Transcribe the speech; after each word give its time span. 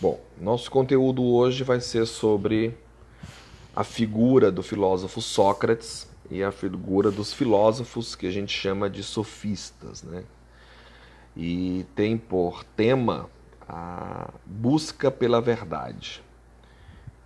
Bom, 0.00 0.18
nosso 0.40 0.70
conteúdo 0.70 1.22
hoje 1.22 1.62
vai 1.62 1.78
ser 1.78 2.06
sobre 2.06 2.74
a 3.76 3.84
figura 3.84 4.50
do 4.50 4.62
filósofo 4.62 5.20
Sócrates 5.20 6.08
e 6.30 6.42
a 6.42 6.50
figura 6.50 7.10
dos 7.10 7.34
filósofos 7.34 8.14
que 8.14 8.26
a 8.26 8.30
gente 8.30 8.50
chama 8.50 8.88
de 8.88 9.02
sofistas, 9.02 10.02
né? 10.02 10.24
E 11.36 11.84
tem 11.94 12.16
por 12.16 12.64
tema 12.64 13.28
a 13.68 14.30
busca 14.46 15.10
pela 15.10 15.38
verdade. 15.38 16.22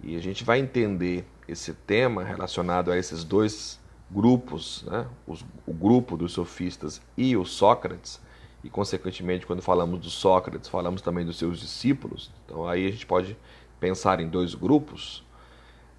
E 0.02 0.16
a 0.16 0.20
gente 0.20 0.42
vai 0.42 0.58
entender 0.58 1.24
esse 1.46 1.72
tema 1.72 2.24
relacionado 2.24 2.90
a 2.90 2.98
esses 2.98 3.22
dois 3.22 3.78
grupos, 4.10 4.82
né? 4.88 5.06
O 5.64 5.72
grupo 5.72 6.16
dos 6.16 6.32
sofistas 6.32 7.00
e 7.16 7.36
o 7.36 7.44
Sócrates, 7.44 8.20
e 8.64 8.70
consequentemente 8.70 9.46
quando 9.46 9.60
falamos 9.60 10.00
do 10.00 10.08
Sócrates, 10.08 10.70
falamos 10.70 11.02
também 11.02 11.24
dos 11.24 11.36
seus 11.36 11.60
discípulos. 11.60 12.32
Então 12.44 12.66
aí 12.66 12.86
a 12.88 12.90
gente 12.90 13.04
pode 13.04 13.36
pensar 13.78 14.20
em 14.20 14.28
dois 14.28 14.54
grupos. 14.54 15.22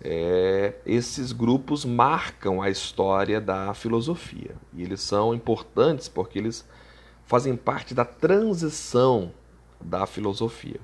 É, 0.02 0.74
esses 0.86 1.32
grupos 1.32 1.86
marcam 1.86 2.62
a 2.62 2.70
história 2.70 3.40
da 3.40 3.74
filosofia 3.74 4.56
e 4.74 4.82
eles 4.82 5.00
são 5.00 5.34
importantes 5.34 6.10
porque 6.10 6.38
eles 6.38 6.68
fazem 7.26 7.56
parte 7.56 7.94
da 7.94 8.04
transição 8.04 9.32
da 9.80 10.08
filosofia. 10.08 10.80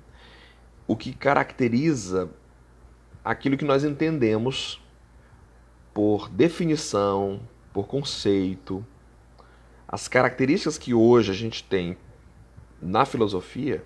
O 0.87 0.95
que 0.95 1.11
caracteriza 1.11 2.29
aquilo 3.25 3.57
que 3.57 3.65
nós 3.65 3.83
entendemos 3.83 4.79
por 5.93 6.29
definição, 6.29 7.41
por 7.73 7.87
conceito, 7.87 8.85
as 9.91 10.07
características 10.07 10.77
que 10.77 10.93
hoje 10.93 11.31
a 11.31 11.35
gente 11.35 11.63
tem 11.63 11.97
na 12.81 13.05
filosofia, 13.05 13.83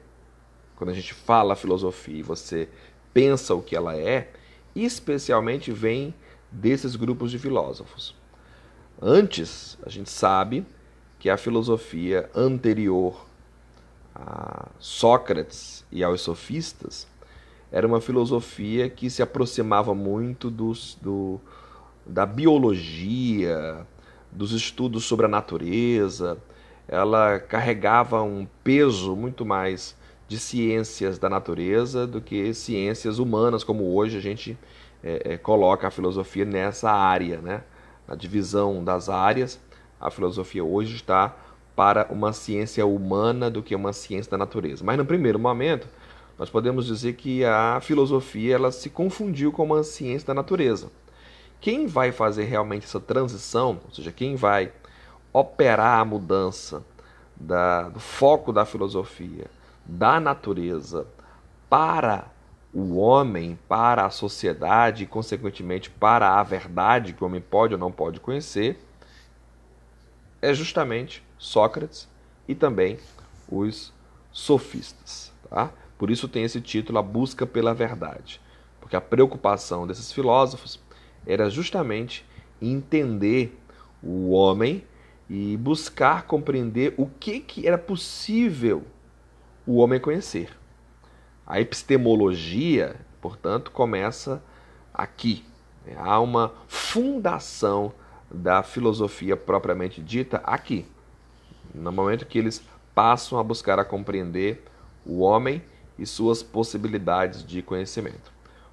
quando 0.75 0.91
a 0.91 0.93
gente 0.93 1.13
fala 1.13 1.55
filosofia 1.55 2.19
e 2.19 2.23
você 2.23 2.69
pensa 3.13 3.55
o 3.55 3.61
que 3.61 3.75
ela 3.75 3.95
é, 3.97 4.31
especialmente 4.75 5.71
vem 5.71 6.13
desses 6.51 6.95
grupos 6.95 7.31
de 7.31 7.39
filósofos. 7.39 8.15
Antes, 9.01 9.77
a 9.83 9.89
gente 9.89 10.09
sabe 10.09 10.65
que 11.17 11.29
a 11.29 11.37
filosofia 11.37 12.29
anterior 12.35 13.25
a 14.13 14.67
Sócrates 14.79 15.83
e 15.91 16.03
aos 16.03 16.21
sofistas 16.21 17.07
era 17.71 17.85
uma 17.85 17.99
filosofia 17.99 18.89
que 18.89 19.09
se 19.09 19.21
aproximava 19.21 19.93
muito 19.93 20.49
dos, 20.49 20.97
do, 21.01 21.41
da 22.05 22.25
biologia, 22.25 23.85
dos 24.35 24.51
estudos 24.51 25.05
sobre 25.05 25.25
a 25.25 25.29
natureza. 25.29 26.37
Ela 26.87 27.39
carregava 27.39 28.21
um 28.21 28.47
peso 28.63 29.15
muito 29.15 29.45
mais 29.45 29.95
de 30.27 30.39
ciências 30.39 31.17
da 31.17 31.29
natureza 31.29 32.05
do 32.05 32.19
que 32.19 32.53
ciências 32.53 33.19
humanas, 33.19 33.63
como 33.63 33.95
hoje 33.95 34.17
a 34.17 34.21
gente 34.21 34.57
é, 35.03 35.33
é, 35.33 35.37
coloca 35.37 35.87
a 35.87 35.91
filosofia 35.91 36.45
nessa 36.45 36.91
área, 36.91 37.39
né? 37.39 37.63
Na 38.07 38.15
divisão 38.15 38.83
das 38.83 39.09
áreas, 39.09 39.59
a 39.99 40.11
filosofia 40.11 40.63
hoje 40.63 40.95
está 40.95 41.35
para 41.75 42.07
uma 42.09 42.31
ciência 42.33 42.85
humana 42.85 43.49
do 43.49 43.61
que 43.61 43.75
uma 43.75 43.93
ciência 43.93 44.31
da 44.31 44.37
natureza. 44.37 44.83
Mas 44.83 44.97
no 44.97 45.05
primeiro 45.05 45.39
momento, 45.39 45.87
nós 46.37 46.49
podemos 46.49 46.85
dizer 46.85 47.13
que 47.13 47.43
a 47.43 47.79
filosofia 47.81 48.55
ela 48.55 48.71
se 48.71 48.89
confundiu 48.89 49.51
com 49.51 49.63
uma 49.63 49.83
ciência 49.83 50.27
da 50.27 50.33
natureza. 50.33 50.89
Quem 51.59 51.87
vai 51.87 52.11
fazer 52.11 52.43
realmente 52.43 52.85
essa 52.85 52.99
transição, 52.99 53.81
ou 53.85 53.93
seja, 53.93 54.11
quem 54.11 54.35
vai 54.35 54.71
operar 55.33 55.99
a 55.99 56.05
mudança 56.05 56.83
da, 57.35 57.89
do 57.89 57.99
foco 57.99 58.53
da 58.53 58.65
filosofia 58.65 59.45
da 59.85 60.19
natureza 60.19 61.05
para 61.69 62.27
o 62.73 62.97
homem, 62.97 63.57
para 63.69 64.05
a 64.05 64.09
sociedade 64.09 65.03
e, 65.03 65.07
consequentemente, 65.07 65.89
para 65.89 66.39
a 66.39 66.43
verdade 66.43 67.13
que 67.13 67.23
o 67.23 67.27
homem 67.27 67.39
pode 67.39 67.73
ou 67.73 67.79
não 67.79 67.91
pode 67.91 68.19
conhecer, 68.19 68.83
é 70.41 70.53
justamente 70.53 71.23
Sócrates 71.37 72.07
e 72.47 72.55
também 72.55 72.99
os 73.49 73.93
sofistas. 74.31 75.31
Tá? 75.49 75.71
Por 75.97 76.09
isso 76.09 76.27
tem 76.27 76.43
esse 76.43 76.59
título, 76.59 76.99
A 76.99 77.01
Busca 77.01 77.45
pela 77.45 77.73
Verdade. 77.73 78.41
Porque 78.81 78.95
a 78.95 79.01
preocupação 79.01 79.87
desses 79.87 80.11
filósofos 80.11 80.79
era 81.25 81.49
justamente 81.49 82.25
entender 82.61 83.57
o 84.01 84.31
homem 84.31 84.83
e 85.29 85.57
buscar 85.57 86.23
compreender 86.23 86.93
o 86.97 87.07
que, 87.07 87.39
que 87.39 87.67
era 87.67 87.77
possível 87.77 88.83
o 89.65 89.77
homem 89.77 89.99
conhecer. 89.99 90.49
A 91.45 91.59
epistemologia, 91.59 92.95
portanto, 93.21 93.71
começa 93.71 94.41
aqui. 94.93 95.43
Há 95.97 96.19
uma 96.19 96.53
fundação 96.67 97.93
da 98.29 98.63
filosofia 98.63 99.37
propriamente 99.37 100.01
dita 100.01 100.37
aqui, 100.37 100.85
no 101.73 101.91
momento 101.91 102.25
que 102.25 102.39
eles 102.39 102.63
passam 102.93 103.37
a 103.37 103.43
buscar 103.43 103.77
a 103.79 103.85
compreender 103.85 104.63
o 105.05 105.19
homem 105.19 105.61
e 105.97 106.05
suas 106.05 106.41
possibilidades 106.41 107.45
de 107.45 107.61
conhecimento. 107.61 108.31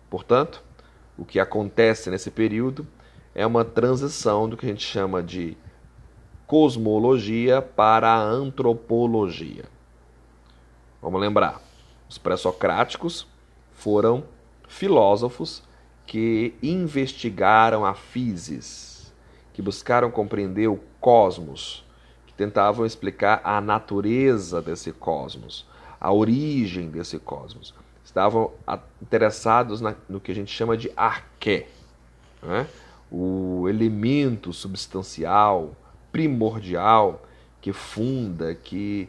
Portanto, 0.09 0.63
o 1.17 1.25
que 1.25 1.39
acontece 1.39 2.11
nesse 2.11 2.31
período 2.31 2.87
é 3.35 3.47
uma 3.47 3.65
transição 3.65 4.49
do 4.49 4.57
que 4.57 4.67
a 4.67 4.69
gente 4.69 4.85
chama 4.85 5.23
de 5.23 5.57
cosmologia 6.47 7.63
para 7.63 8.09
a 8.09 8.21
antropologia. 8.21 9.65
Vamos 11.01 11.21
lembrar, 11.21 11.61
os 12.09 12.19
pré-socráticos 12.19 13.27
foram 13.73 14.25
filósofos 14.69 15.63
que 16.07 16.55
investigaram 16.63 17.85
a 17.85 17.95
physis, 17.95 19.13
que 19.53 19.63
buscaram 19.63 20.11
compreender 20.11 20.69
o 20.69 20.81
cosmos, 21.01 21.85
que 22.27 22.35
tentavam 22.35 22.85
explicar 22.85 23.41
a 23.45 23.61
natureza 23.61 24.61
desse 24.61 24.93
cosmos, 24.93 25.67
a 26.01 26.13
origem 26.13 26.91
desse 26.91 27.19
cosmos. 27.19 27.75
Estavam 28.13 28.53
interessados 29.01 29.81
no 30.07 30.21
que 30.21 30.31
a 30.31 30.35
gente 30.35 30.53
chama 30.53 30.77
de 30.77 30.93
arqué, 30.95 31.67
né? 32.43 32.69
o 33.11 33.67
elemento 33.69 34.53
substancial, 34.53 35.75
primordial, 36.11 37.23
que 37.59 37.73
funda, 37.73 38.55
que 38.55 39.09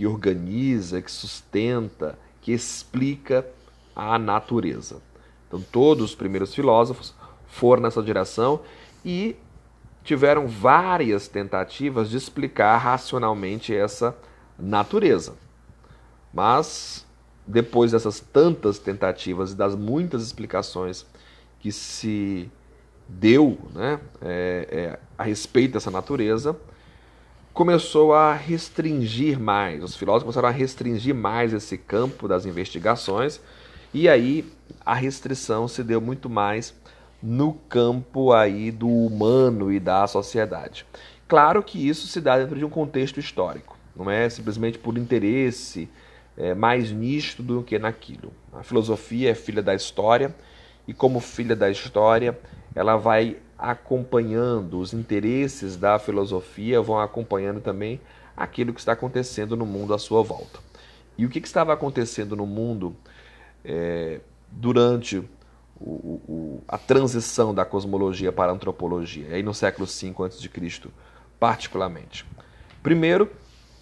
que 0.00 0.06
organiza, 0.06 1.02
que 1.02 1.10
sustenta, 1.12 2.18
que 2.40 2.52
explica 2.52 3.46
a 3.94 4.18
natureza. 4.18 5.02
Então, 5.46 5.60
todos 5.60 6.04
os 6.06 6.14
primeiros 6.14 6.54
filósofos 6.54 7.14
foram 7.46 7.82
nessa 7.82 8.02
direção 8.02 8.60
e 9.04 9.36
tiveram 10.02 10.48
várias 10.48 11.28
tentativas 11.28 12.08
de 12.08 12.16
explicar 12.16 12.78
racionalmente 12.78 13.74
essa 13.74 14.16
natureza. 14.58 15.34
Mas, 16.32 17.06
depois 17.46 17.92
dessas 17.92 18.20
tantas 18.20 18.78
tentativas 18.78 19.52
e 19.52 19.56
das 19.56 19.74
muitas 19.74 20.22
explicações 20.22 21.04
que 21.58 21.72
se 21.72 22.50
deu 23.08 23.58
né, 23.74 24.00
é, 24.22 24.68
é, 24.70 24.98
a 25.18 25.24
respeito 25.24 25.72
dessa 25.72 25.90
natureza, 25.90 26.56
começou 27.52 28.14
a 28.14 28.32
restringir 28.32 29.38
mais, 29.38 29.82
os 29.82 29.96
filósofos 29.96 30.34
começaram 30.34 30.48
a 30.48 30.52
restringir 30.52 31.14
mais 31.14 31.52
esse 31.52 31.76
campo 31.76 32.28
das 32.28 32.46
investigações, 32.46 33.40
e 33.92 34.08
aí 34.08 34.50
a 34.86 34.94
restrição 34.94 35.66
se 35.66 35.82
deu 35.82 36.00
muito 36.00 36.30
mais 36.30 36.74
no 37.22 37.52
campo 37.52 38.32
aí 38.32 38.70
do 38.70 38.88
humano 38.88 39.72
e 39.72 39.80
da 39.80 40.06
sociedade. 40.06 40.86
Claro 41.28 41.62
que 41.62 41.88
isso 41.88 42.06
se 42.06 42.20
dá 42.20 42.38
dentro 42.38 42.56
de 42.56 42.64
um 42.64 42.70
contexto 42.70 43.18
histórico, 43.20 43.76
não 43.94 44.10
é 44.10 44.28
simplesmente 44.30 44.78
por 44.78 44.96
interesse 44.96 45.88
é, 46.36 46.54
mais 46.54 46.90
nisto 46.90 47.42
do 47.42 47.62
que 47.62 47.78
naquilo. 47.78 48.32
A 48.52 48.62
filosofia 48.62 49.30
é 49.30 49.34
filha 49.34 49.62
da 49.62 49.74
história 49.74 50.34
e 50.86 50.94
como 50.94 51.20
filha 51.20 51.54
da 51.54 51.70
história, 51.70 52.38
ela 52.74 52.96
vai 52.96 53.36
acompanhando 53.58 54.78
os 54.78 54.92
interesses 54.94 55.76
da 55.76 55.98
filosofia, 55.98 56.80
vão 56.80 56.98
acompanhando 56.98 57.60
também 57.60 58.00
aquilo 58.36 58.72
que 58.72 58.80
está 58.80 58.92
acontecendo 58.92 59.56
no 59.56 59.66
mundo 59.66 59.92
à 59.92 59.98
sua 59.98 60.22
volta. 60.22 60.58
E 61.18 61.26
o 61.26 61.28
que, 61.28 61.40
que 61.40 61.46
estava 61.46 61.72
acontecendo 61.72 62.34
no 62.34 62.46
mundo 62.46 62.96
é, 63.62 64.20
durante 64.50 65.18
o, 65.78 65.90
o, 66.26 66.64
a 66.66 66.78
transição 66.78 67.54
da 67.54 67.64
cosmologia 67.64 68.32
para 68.32 68.50
a 68.50 68.54
antropologia, 68.54 69.34
aí 69.34 69.42
no 69.42 69.52
século 69.52 69.86
V 69.86 70.14
a.C., 70.24 70.88
particularmente? 71.38 72.24
Primeiro, 72.82 73.30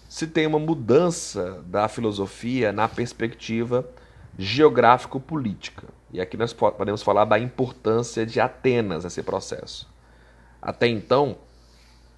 se 0.09 0.25
tem 0.25 0.47
uma 0.47 0.57
mudança 0.57 1.63
da 1.67 1.87
filosofia 1.87 2.73
na 2.73 2.87
perspectiva 2.87 3.87
geográfico-política. 4.37 5.87
E 6.11 6.19
aqui 6.19 6.35
nós 6.35 6.51
podemos 6.51 7.03
falar 7.03 7.25
da 7.25 7.37
importância 7.37 8.25
de 8.25 8.39
Atenas 8.39 9.03
nesse 9.03 9.21
processo. 9.21 9.87
Até 10.59 10.87
então, 10.87 11.37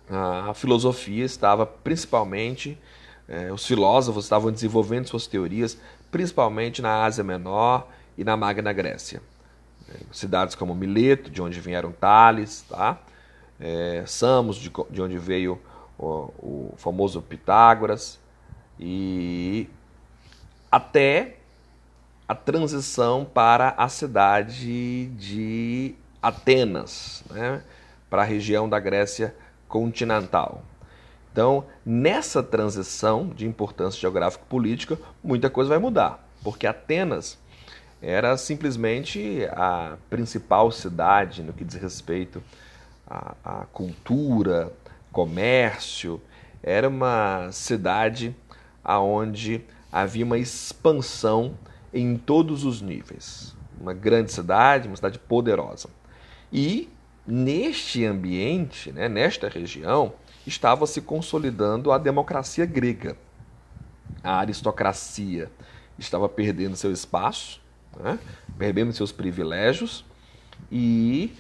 a 0.09 0.53
filosofia 0.53 1.25
estava 1.25 1.65
principalmente 1.65 2.79
é, 3.27 3.51
os 3.51 3.65
filósofos 3.65 4.25
estavam 4.25 4.51
desenvolvendo 4.51 5.07
suas 5.07 5.27
teorias, 5.27 5.77
principalmente 6.09 6.81
na 6.81 7.03
Ásia 7.03 7.23
Menor 7.23 7.87
e 8.17 8.23
na 8.23 8.35
Magna 8.35 8.73
Grécia. 8.73 9.21
É, 9.89 9.95
cidades 10.11 10.55
como 10.55 10.75
Mileto, 10.75 11.29
de 11.29 11.41
onde 11.41 11.59
vieram 11.59 11.91
Tales, 11.91 12.65
tá? 12.67 12.99
É, 13.59 14.03
Samos, 14.05 14.57
de, 14.57 14.71
de 14.89 15.01
onde 15.01 15.17
veio 15.17 15.61
o, 16.01 16.33
o 16.39 16.73
famoso 16.77 17.21
Pitágoras, 17.21 18.19
e 18.79 19.69
até 20.71 21.37
a 22.27 22.33
transição 22.33 23.25
para 23.25 23.75
a 23.77 23.87
cidade 23.89 25.07
de 25.07 25.93
Atenas, 26.21 27.23
né? 27.29 27.61
para 28.09 28.23
a 28.23 28.25
região 28.25 28.67
da 28.67 28.79
Grécia 28.79 29.35
continental. 29.67 30.63
Então, 31.31 31.65
nessa 31.85 32.43
transição 32.43 33.27
de 33.27 33.47
importância 33.47 33.99
geográfico-política, 33.99 34.97
muita 35.23 35.49
coisa 35.49 35.69
vai 35.69 35.77
mudar, 35.79 36.27
porque 36.43 36.67
Atenas 36.67 37.37
era 38.01 38.35
simplesmente 38.35 39.47
a 39.51 39.97
principal 40.09 40.71
cidade 40.71 41.43
no 41.43 41.53
que 41.53 41.63
diz 41.63 41.75
respeito 41.75 42.43
à, 43.07 43.35
à 43.43 43.65
cultura, 43.71 44.73
comércio, 45.11 46.21
era 46.63 46.87
uma 46.87 47.49
cidade 47.51 48.35
aonde 48.83 49.63
havia 49.91 50.25
uma 50.25 50.37
expansão 50.37 51.57
em 51.93 52.17
todos 52.17 52.63
os 52.63 52.81
níveis. 52.81 53.55
Uma 53.79 53.93
grande 53.93 54.31
cidade, 54.31 54.87
uma 54.87 54.95
cidade 54.95 55.19
poderosa. 55.19 55.89
E 56.51 56.89
neste 57.25 58.05
ambiente, 58.05 58.91
né, 58.91 59.09
nesta 59.09 59.49
região, 59.49 60.13
estava 60.45 60.87
se 60.87 61.01
consolidando 61.01 61.91
a 61.91 61.97
democracia 61.97 62.65
grega. 62.65 63.17
A 64.23 64.39
aristocracia 64.39 65.51
estava 65.97 66.29
perdendo 66.29 66.75
seu 66.75 66.91
espaço, 66.91 67.61
né, 67.99 68.19
perdendo 68.57 68.93
seus 68.93 69.11
privilégios 69.11 70.05
e 70.71 71.33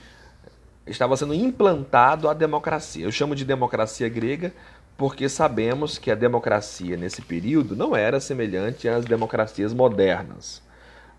estava 0.85 1.15
sendo 1.15 1.33
implantado 1.33 2.27
a 2.29 2.33
democracia. 2.33 3.05
Eu 3.05 3.11
chamo 3.11 3.35
de 3.35 3.45
democracia 3.45 4.09
grega 4.09 4.53
porque 4.97 5.27
sabemos 5.27 5.97
que 5.97 6.11
a 6.11 6.15
democracia 6.15 6.95
nesse 6.97 7.21
período 7.21 7.75
não 7.75 7.95
era 7.95 8.19
semelhante 8.19 8.87
às 8.87 9.05
democracias 9.05 9.73
modernas. 9.73 10.61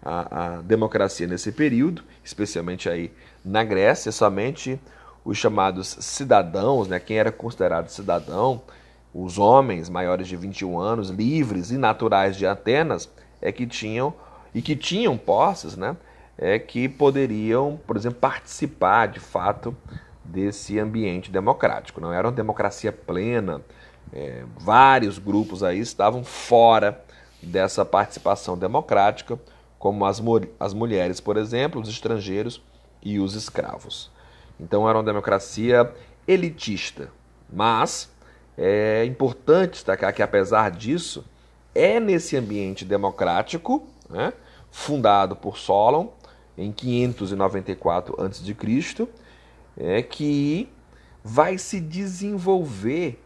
A, 0.04 0.56
a 0.56 0.62
democracia 0.62 1.26
nesse 1.26 1.52
período, 1.52 2.02
especialmente 2.24 2.88
aí 2.88 3.12
na 3.44 3.62
Grécia, 3.64 4.10
somente 4.12 4.80
os 5.24 5.38
chamados 5.38 5.96
cidadãos, 6.00 6.88
né, 6.88 6.98
quem 6.98 7.18
era 7.18 7.30
considerado 7.30 7.88
cidadão, 7.88 8.62
os 9.14 9.38
homens 9.38 9.88
maiores 9.88 10.26
de 10.26 10.36
21 10.36 10.78
anos, 10.78 11.10
livres 11.10 11.70
e 11.70 11.76
naturais 11.76 12.36
de 12.36 12.46
Atenas, 12.46 13.08
é 13.40 13.52
que 13.52 13.66
tinham 13.66 14.14
e 14.54 14.60
que 14.60 14.76
tinham 14.76 15.16
posses, 15.16 15.76
né, 15.76 15.96
é 16.36 16.58
que 16.58 16.88
poderiam, 16.88 17.80
por 17.86 17.96
exemplo, 17.96 18.18
participar 18.18 19.06
de 19.06 19.20
fato 19.20 19.76
desse 20.24 20.78
ambiente 20.78 21.30
democrático. 21.30 22.00
Não 22.00 22.12
era 22.12 22.26
uma 22.26 22.32
democracia 22.32 22.92
plena. 22.92 23.60
É, 24.12 24.44
vários 24.58 25.18
grupos 25.18 25.62
aí 25.62 25.78
estavam 25.78 26.24
fora 26.24 27.02
dessa 27.42 27.84
participação 27.84 28.56
democrática, 28.56 29.38
como 29.78 30.04
as, 30.04 30.22
as 30.60 30.72
mulheres, 30.72 31.20
por 31.20 31.36
exemplo, 31.36 31.80
os 31.80 31.88
estrangeiros 31.88 32.62
e 33.02 33.18
os 33.18 33.34
escravos. 33.34 34.10
Então 34.60 34.88
era 34.88 34.98
uma 34.98 35.04
democracia 35.04 35.92
elitista. 36.26 37.10
Mas 37.52 38.10
é 38.56 39.04
importante 39.04 39.72
destacar 39.72 40.14
que, 40.14 40.22
apesar 40.22 40.70
disso, 40.70 41.24
é 41.74 41.98
nesse 41.98 42.36
ambiente 42.36 42.84
democrático, 42.84 43.86
né, 44.08 44.32
fundado 44.70 45.34
por 45.34 45.58
Solon 45.58 46.08
em 46.56 46.72
594 46.72 48.16
a.C., 48.20 49.08
é 49.76 50.02
que 50.02 50.68
vai 51.24 51.56
se 51.56 51.80
desenvolver 51.80 53.22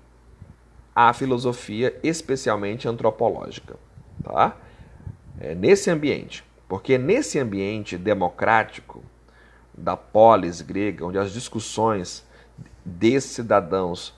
a 0.95 1.13
filosofia, 1.13 1.99
especialmente 2.03 2.89
antropológica, 2.89 3.77
tá? 4.23 4.57
É 5.39 5.55
nesse 5.55 5.91
ambiente, 5.91 6.45
porque 6.69 6.97
nesse 6.97 7.39
ambiente 7.39 7.99
democrático 7.99 9.05
da 9.77 9.97
polis 9.97 10.63
grega, 10.63 11.05
onde 11.05 11.19
as 11.19 11.33
discussões 11.33 12.25
de 12.85 13.21
cidadãos 13.21 14.15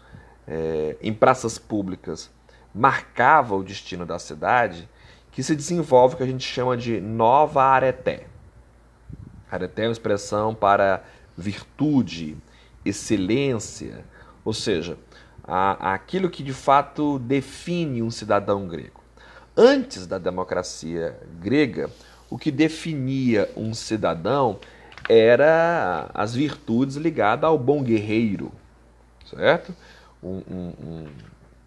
é, 0.47 0.97
em 1.03 1.13
praças 1.13 1.59
públicas 1.59 2.31
marcavam 2.75 3.59
o 3.59 3.65
destino 3.65 4.07
da 4.07 4.19
cidade, 4.19 4.89
que 5.33 5.43
se 5.43 5.57
desenvolve 5.57 6.15
o 6.15 6.17
que 6.19 6.23
a 6.23 6.27
gente 6.27 6.45
chama 6.45 6.77
de 6.77 7.01
nova 7.01 7.63
areté. 7.65 8.27
É 9.51 9.83
uma 9.83 9.93
expressão 9.93 10.55
para 10.55 11.03
virtude, 11.37 12.37
excelência, 12.85 14.05
ou 14.45 14.53
seja, 14.53 14.99
a, 15.45 15.95
aquilo 15.95 16.29
que 16.29 16.43
de 16.43 16.53
fato 16.53 17.19
define 17.19 18.03
um 18.03 18.11
cidadão 18.11 18.69
grego. 18.69 19.01
Antes 19.57 20.07
da 20.07 20.19
democracia 20.19 21.19
grega, 21.41 21.91
o 22.31 22.37
que 22.37 22.51
definia 22.51 23.51
um 23.57 23.73
cidadão 23.73 24.59
era 25.09 26.11
as 26.13 26.35
virtudes 26.35 26.97
ligadas 26.97 27.45
ao 27.45 27.59
bom 27.59 27.83
guerreiro, 27.83 28.53
certo? 29.25 29.75
Um, 30.23 30.43
um, 30.51 30.73
um, 30.83 31.09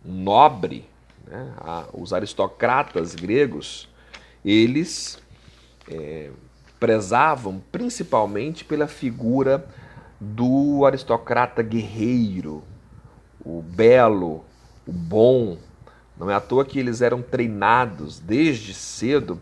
um 0.06 0.24
nobre, 0.24 0.88
né? 1.26 1.54
os 1.94 2.14
aristocratas 2.14 3.16
gregos, 3.16 3.90
eles 4.46 5.22
é, 5.90 6.30
prezavam 6.82 7.62
principalmente 7.72 8.66
pela 8.66 8.88
figura 8.88 9.64
do 10.20 10.84
aristocrata 10.84 11.62
guerreiro, 11.62 12.64
o 13.46 13.62
belo, 13.62 14.44
o 14.88 14.92
bom. 14.92 15.60
Não 16.18 16.32
é 16.32 16.34
à 16.34 16.40
toa 16.40 16.66
que 16.66 16.80
eles 16.80 17.04
eram 17.04 17.22
treinados 17.22 18.20
desde 18.20 18.74
cedo 18.74 19.40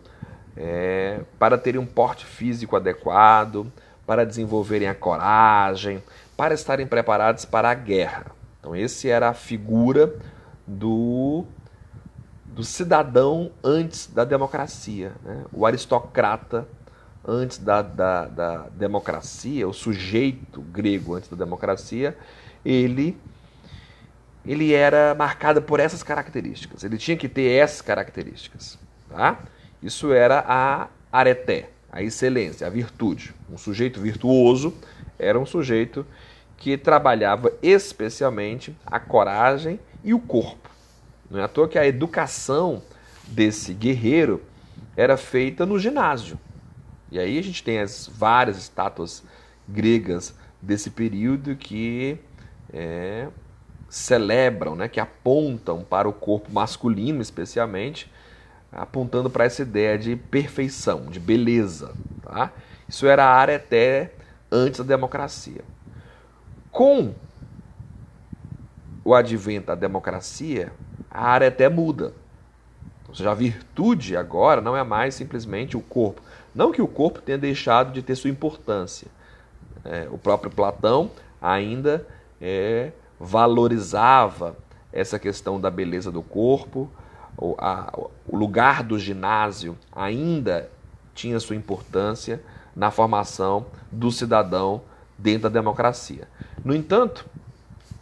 é, 0.54 1.22
para 1.38 1.56
terem 1.56 1.80
um 1.80 1.86
porte 1.86 2.26
físico 2.26 2.76
adequado, 2.76 3.72
para 4.06 4.26
desenvolverem 4.26 4.88
a 4.88 4.94
coragem, 4.94 6.02
para 6.36 6.52
estarem 6.52 6.86
preparados 6.86 7.46
para 7.46 7.70
a 7.70 7.74
guerra. 7.74 8.26
Então, 8.58 8.76
esse 8.76 9.08
era 9.08 9.30
a 9.30 9.34
figura 9.34 10.14
do, 10.66 11.46
do 12.44 12.62
cidadão 12.62 13.50
antes 13.64 14.08
da 14.08 14.24
democracia, 14.24 15.12
né? 15.24 15.44
o 15.50 15.64
aristocrata 15.64 16.68
antes 17.30 17.58
da, 17.58 17.80
da, 17.80 18.24
da 18.26 18.56
democracia, 18.74 19.68
o 19.68 19.72
sujeito 19.72 20.60
grego 20.60 21.14
antes 21.14 21.28
da 21.28 21.36
democracia, 21.36 22.16
ele 22.64 23.16
ele 24.44 24.72
era 24.72 25.14
marcado 25.14 25.60
por 25.60 25.78
essas 25.78 26.02
características. 26.02 26.82
Ele 26.82 26.96
tinha 26.96 27.16
que 27.16 27.28
ter 27.28 27.52
essas 27.52 27.82
características. 27.82 28.78
Tá? 29.08 29.38
Isso 29.82 30.14
era 30.14 30.42
a 30.48 30.88
areté, 31.12 31.68
a 31.92 32.02
excelência, 32.02 32.66
a 32.66 32.70
virtude. 32.70 33.34
Um 33.52 33.58
sujeito 33.58 34.00
virtuoso 34.00 34.74
era 35.18 35.38
um 35.38 35.44
sujeito 35.44 36.06
que 36.56 36.78
trabalhava 36.78 37.52
especialmente 37.62 38.74
a 38.84 38.98
coragem 38.98 39.78
e 40.02 40.14
o 40.14 40.18
corpo. 40.18 40.70
Não 41.30 41.38
é 41.38 41.44
à 41.44 41.48
toa 41.48 41.68
que 41.68 41.78
a 41.78 41.86
educação 41.86 42.82
desse 43.28 43.74
guerreiro 43.74 44.42
era 44.96 45.18
feita 45.18 45.66
no 45.66 45.78
ginásio. 45.78 46.38
E 47.10 47.18
aí 47.18 47.38
a 47.38 47.42
gente 47.42 47.62
tem 47.62 47.80
as 47.80 48.06
várias 48.06 48.56
estátuas 48.58 49.22
gregas 49.68 50.34
desse 50.60 50.90
período 50.90 51.56
que 51.56 52.18
é, 52.72 53.28
celebram, 53.88 54.76
né, 54.76 54.88
que 54.88 55.00
apontam 55.00 55.82
para 55.82 56.08
o 56.08 56.12
corpo 56.12 56.52
masculino, 56.52 57.20
especialmente, 57.20 58.10
apontando 58.72 59.28
para 59.28 59.44
essa 59.44 59.62
ideia 59.62 59.98
de 59.98 60.14
perfeição, 60.14 61.06
de 61.06 61.18
beleza. 61.18 61.94
Tá? 62.22 62.52
Isso 62.88 63.06
era 63.06 63.24
a 63.24 63.34
área 63.34 63.56
até 63.56 64.12
antes 64.50 64.78
da 64.78 64.86
democracia. 64.86 65.62
Com 66.70 67.12
o 69.04 69.14
advento 69.14 69.68
da 69.68 69.74
democracia, 69.74 70.72
a 71.10 71.26
área 71.26 71.48
até 71.48 71.68
muda. 71.68 72.12
Ou 73.08 73.14
seja, 73.14 73.32
a 73.32 73.34
virtude 73.34 74.16
agora 74.16 74.60
não 74.60 74.76
é 74.76 74.84
mais 74.84 75.16
simplesmente 75.16 75.76
o 75.76 75.80
corpo, 75.80 76.22
não 76.54 76.72
que 76.72 76.82
o 76.82 76.88
corpo 76.88 77.20
tenha 77.20 77.38
deixado 77.38 77.92
de 77.92 78.02
ter 78.02 78.14
sua 78.14 78.30
importância. 78.30 79.08
É, 79.84 80.08
o 80.10 80.18
próprio 80.18 80.50
Platão 80.50 81.10
ainda 81.40 82.06
é, 82.40 82.92
valorizava 83.18 84.56
essa 84.92 85.18
questão 85.18 85.60
da 85.60 85.70
beleza 85.70 86.10
do 86.10 86.22
corpo, 86.22 86.90
o, 87.36 87.54
a, 87.58 87.92
o 88.26 88.36
lugar 88.36 88.82
do 88.82 88.98
ginásio 88.98 89.76
ainda 89.92 90.68
tinha 91.14 91.38
sua 91.40 91.56
importância 91.56 92.42
na 92.74 92.90
formação 92.90 93.66
do 93.90 94.10
cidadão 94.10 94.82
dentro 95.18 95.42
da 95.42 95.48
democracia. 95.48 96.28
No 96.64 96.74
entanto, 96.74 97.26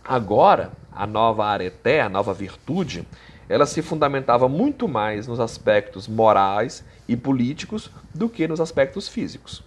agora 0.04 0.72
a 0.92 1.06
nova 1.06 1.46
areté, 1.46 2.00
a 2.00 2.08
nova 2.08 2.32
virtude, 2.32 3.06
ela 3.48 3.66
se 3.66 3.80
fundamentava 3.80 4.48
muito 4.48 4.86
mais 4.86 5.26
nos 5.26 5.40
aspectos 5.40 6.06
morais 6.06 6.84
e 7.08 7.16
políticos 7.16 7.90
do 8.14 8.28
que 8.28 8.46
nos 8.46 8.60
aspectos 8.60 9.08
físicos. 9.08 9.64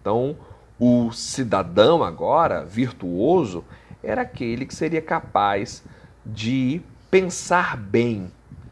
Então, 0.00 0.36
o 0.78 1.10
cidadão 1.12 2.04
agora, 2.04 2.64
virtuoso, 2.64 3.64
era 4.02 4.22
aquele 4.22 4.66
que 4.66 4.74
seria 4.74 5.00
capaz 5.00 5.82
de 6.24 6.82
pensar 7.10 7.76
bem 7.76 8.30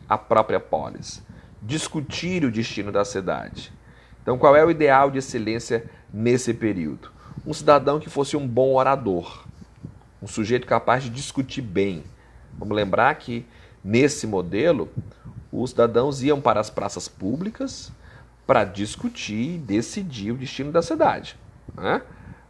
a 0.08 0.18
própria 0.18 0.60
polis, 0.60 1.22
discutir 1.62 2.44
o 2.44 2.50
destino 2.50 2.92
da 2.92 3.04
cidade. 3.04 3.72
Então, 4.22 4.36
qual 4.36 4.54
é 4.54 4.64
o 4.64 4.70
ideal 4.70 5.10
de 5.10 5.18
excelência 5.18 5.84
nesse 6.12 6.52
período? 6.52 7.10
Um 7.46 7.54
cidadão 7.54 7.98
que 7.98 8.10
fosse 8.10 8.36
um 8.36 8.46
bom 8.46 8.74
orador, 8.74 9.44
um 10.22 10.26
sujeito 10.26 10.66
capaz 10.66 11.02
de 11.02 11.10
discutir 11.10 11.62
bem. 11.62 12.04
Vamos 12.58 12.76
lembrar 12.76 13.14
que 13.16 13.46
nesse 13.84 14.26
modelo, 14.26 14.88
os 15.52 15.70
cidadãos 15.70 16.22
iam 16.22 16.40
para 16.40 16.58
as 16.58 16.70
praças 16.70 17.06
públicas 17.06 17.92
para 18.46 18.64
discutir 18.64 19.54
e 19.54 19.58
decidir 19.58 20.32
o 20.32 20.36
destino 20.36 20.72
da 20.72 20.82
cidade. 20.82 21.36
Né? 21.74 22.02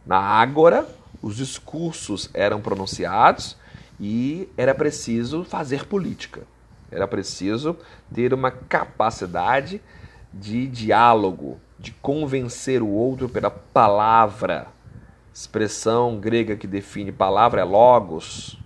Na 0.05 0.17
Ágora, 0.17 0.87
os 1.21 1.35
discursos 1.35 2.29
eram 2.33 2.61
pronunciados 2.61 3.57
e 3.99 4.49
era 4.57 4.73
preciso 4.73 5.43
fazer 5.43 5.85
política. 5.85 6.43
Era 6.91 7.07
preciso 7.07 7.77
ter 8.13 8.33
uma 8.33 8.51
capacidade 8.51 9.81
de 10.33 10.67
diálogo, 10.67 11.59
de 11.79 11.91
convencer 11.91 12.81
o 12.81 12.89
outro 12.89 13.27
pela 13.27 13.49
palavra. 13.49 14.67
Expressão 15.33 16.17
grega 16.19 16.55
que 16.55 16.67
define 16.67 17.11
palavra 17.11 17.61
é 17.61 17.63
logos, 17.63 18.57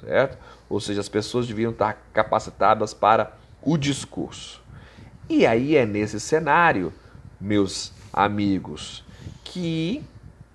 certo? 0.00 0.38
Ou 0.70 0.80
seja, 0.80 1.00
as 1.00 1.08
pessoas 1.08 1.46
deviam 1.46 1.72
estar 1.72 2.00
capacitadas 2.12 2.94
para 2.94 3.36
o 3.60 3.76
discurso. 3.76 4.62
E 5.28 5.44
aí 5.44 5.76
é 5.76 5.84
nesse 5.84 6.18
cenário, 6.18 6.92
meus 7.40 7.92
amigos, 8.12 9.04
que 9.44 10.02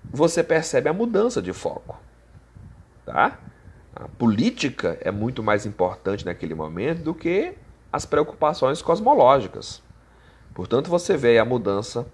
você 0.04 0.42
percebe 0.42 0.88
a 0.88 0.92
mudança 0.92 1.40
de 1.40 1.52
foco. 1.52 1.96
Tá? 3.04 3.38
A 3.94 4.08
política 4.08 4.98
é 5.00 5.10
muito 5.10 5.42
mais 5.42 5.64
importante 5.64 6.24
naquele 6.24 6.54
momento 6.54 7.02
do 7.02 7.14
que 7.14 7.54
as 7.92 8.04
preocupações 8.04 8.82
cosmológicas. 8.82 9.82
Portanto, 10.54 10.88
você 10.88 11.16
vê 11.16 11.38
a 11.38 11.44
mudança 11.44 12.06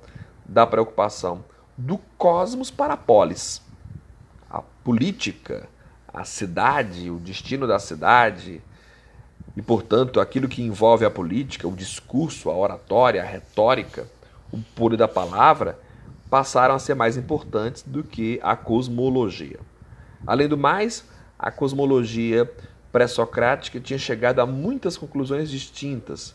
da 0.44 0.66
preocupação 0.66 1.44
do 1.76 1.98
cosmos 2.18 2.70
para 2.70 2.94
a 2.94 2.96
polis. 2.96 3.62
A 4.50 4.60
política, 4.60 5.68
a 6.12 6.24
cidade, 6.24 7.10
o 7.10 7.18
destino 7.18 7.66
da 7.66 7.78
cidade, 7.78 8.60
e, 9.56 9.62
portanto, 9.62 10.20
aquilo 10.20 10.48
que 10.48 10.62
envolve 10.62 11.04
a 11.04 11.10
política, 11.10 11.68
o 11.68 11.76
discurso, 11.76 12.50
a 12.50 12.56
oratória, 12.56 13.22
a 13.22 13.26
retórica, 13.26 14.06
o 14.50 14.58
puro 14.74 14.96
da 14.96 15.08
palavra, 15.08 15.78
passaram 16.30 16.74
a 16.74 16.78
ser 16.78 16.94
mais 16.94 17.16
importantes 17.16 17.82
do 17.82 18.02
que 18.02 18.40
a 18.42 18.56
cosmologia. 18.56 19.60
Além 20.26 20.48
do 20.48 20.56
mais, 20.56 21.04
a 21.38 21.50
cosmologia 21.50 22.50
pré-socrática 22.90 23.80
tinha 23.80 23.98
chegado 23.98 24.40
a 24.40 24.46
muitas 24.46 24.96
conclusões 24.96 25.50
distintas, 25.50 26.34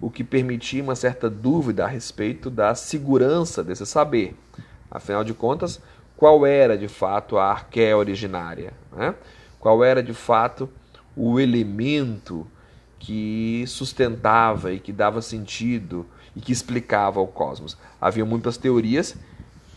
o 0.00 0.10
que 0.10 0.22
permitia 0.22 0.82
uma 0.82 0.94
certa 0.94 1.28
dúvida 1.30 1.84
a 1.84 1.88
respeito 1.88 2.50
da 2.50 2.74
segurança 2.74 3.64
desse 3.64 3.86
saber. 3.86 4.36
Afinal 4.90 5.24
de 5.24 5.34
contas, 5.34 5.80
qual 6.18 6.44
era 6.44 6.76
de 6.76 6.88
fato 6.88 7.38
a 7.38 7.44
arqué 7.44 7.94
originária? 7.94 8.72
Né? 8.92 9.14
Qual 9.60 9.84
era 9.84 10.02
de 10.02 10.12
fato 10.12 10.68
o 11.16 11.38
elemento 11.38 12.44
que 12.98 13.64
sustentava 13.68 14.72
e 14.72 14.80
que 14.80 14.92
dava 14.92 15.22
sentido 15.22 16.04
e 16.34 16.40
que 16.40 16.50
explicava 16.50 17.20
o 17.20 17.26
cosmos? 17.28 17.78
Havia 18.00 18.24
muitas 18.24 18.56
teorias 18.56 19.14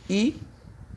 e 0.09 0.41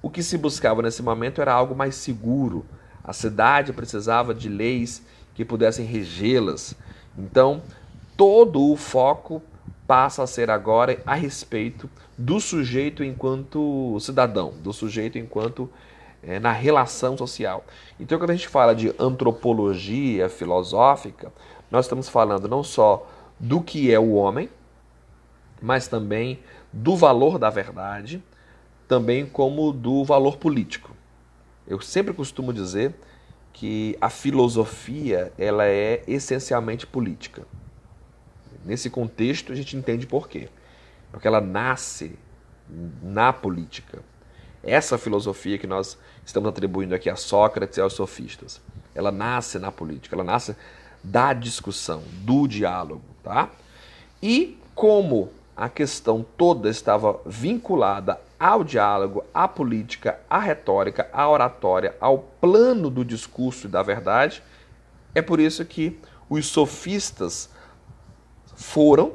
o 0.00 0.08
que 0.08 0.22
se 0.22 0.38
buscava 0.38 0.80
nesse 0.80 1.02
momento 1.02 1.42
era 1.42 1.52
algo 1.52 1.76
mais 1.76 1.94
seguro. 1.94 2.64
A 3.04 3.12
cidade 3.12 3.70
precisava 3.70 4.32
de 4.32 4.48
leis 4.48 5.02
que 5.34 5.44
pudessem 5.44 5.84
regê-las. 5.84 6.74
Então, 7.18 7.62
todo 8.16 8.72
o 8.72 8.76
foco 8.76 9.42
passa 9.86 10.22
a 10.22 10.26
ser 10.26 10.48
agora 10.48 11.02
a 11.04 11.14
respeito 11.14 11.90
do 12.16 12.40
sujeito 12.40 13.02
enquanto 13.02 13.98
cidadão, 14.00 14.54
do 14.62 14.72
sujeito 14.72 15.18
enquanto 15.18 15.70
é, 16.22 16.38
na 16.38 16.52
relação 16.52 17.16
social. 17.16 17.64
Então, 17.98 18.18
quando 18.18 18.30
a 18.30 18.34
gente 18.34 18.48
fala 18.48 18.74
de 18.74 18.94
antropologia 18.98 20.28
filosófica, 20.28 21.32
nós 21.70 21.84
estamos 21.86 22.08
falando 22.08 22.48
não 22.48 22.62
só 22.62 23.06
do 23.38 23.60
que 23.60 23.92
é 23.92 23.98
o 23.98 24.12
homem, 24.12 24.48
mas 25.60 25.88
também 25.88 26.38
do 26.72 26.96
valor 26.96 27.38
da 27.38 27.50
verdade, 27.50 28.22
também 28.88 29.26
como 29.26 29.72
do 29.72 30.04
valor 30.04 30.36
político. 30.36 30.92
Eu 31.66 31.80
sempre 31.80 32.12
costumo 32.12 32.52
dizer 32.52 32.94
que 33.52 33.96
a 34.00 34.10
filosofia 34.10 35.32
ela 35.38 35.66
é 35.66 36.02
essencialmente 36.06 36.86
política. 36.86 37.46
Nesse 38.64 38.90
contexto 38.90 39.52
a 39.52 39.56
gente 39.56 39.76
entende 39.76 40.06
por 40.06 40.28
quê. 40.28 40.48
Porque 41.14 41.28
ela 41.28 41.40
nasce 41.40 42.18
na 43.00 43.32
política. 43.32 44.02
Essa 44.64 44.98
filosofia 44.98 45.56
que 45.56 45.66
nós 45.66 45.96
estamos 46.26 46.48
atribuindo 46.48 46.92
aqui 46.92 47.08
a 47.08 47.14
Sócrates 47.14 47.78
e 47.78 47.80
aos 47.80 47.92
sofistas, 47.92 48.60
ela 48.92 49.12
nasce 49.12 49.60
na 49.60 49.70
política, 49.70 50.16
ela 50.16 50.24
nasce 50.24 50.56
da 51.04 51.32
discussão, 51.32 52.02
do 52.22 52.48
diálogo, 52.48 53.04
tá? 53.22 53.48
E 54.20 54.58
como 54.74 55.30
a 55.56 55.68
questão 55.68 56.26
toda 56.36 56.68
estava 56.68 57.20
vinculada 57.24 58.20
ao 58.36 58.64
diálogo, 58.64 59.22
à 59.32 59.46
política, 59.46 60.18
à 60.28 60.40
retórica, 60.40 61.08
à 61.12 61.28
oratória, 61.28 61.94
ao 62.00 62.18
plano 62.18 62.90
do 62.90 63.04
discurso 63.04 63.68
e 63.68 63.70
da 63.70 63.84
verdade. 63.84 64.42
É 65.14 65.22
por 65.22 65.38
isso 65.38 65.64
que 65.64 65.96
os 66.28 66.46
sofistas 66.46 67.48
foram 68.56 69.12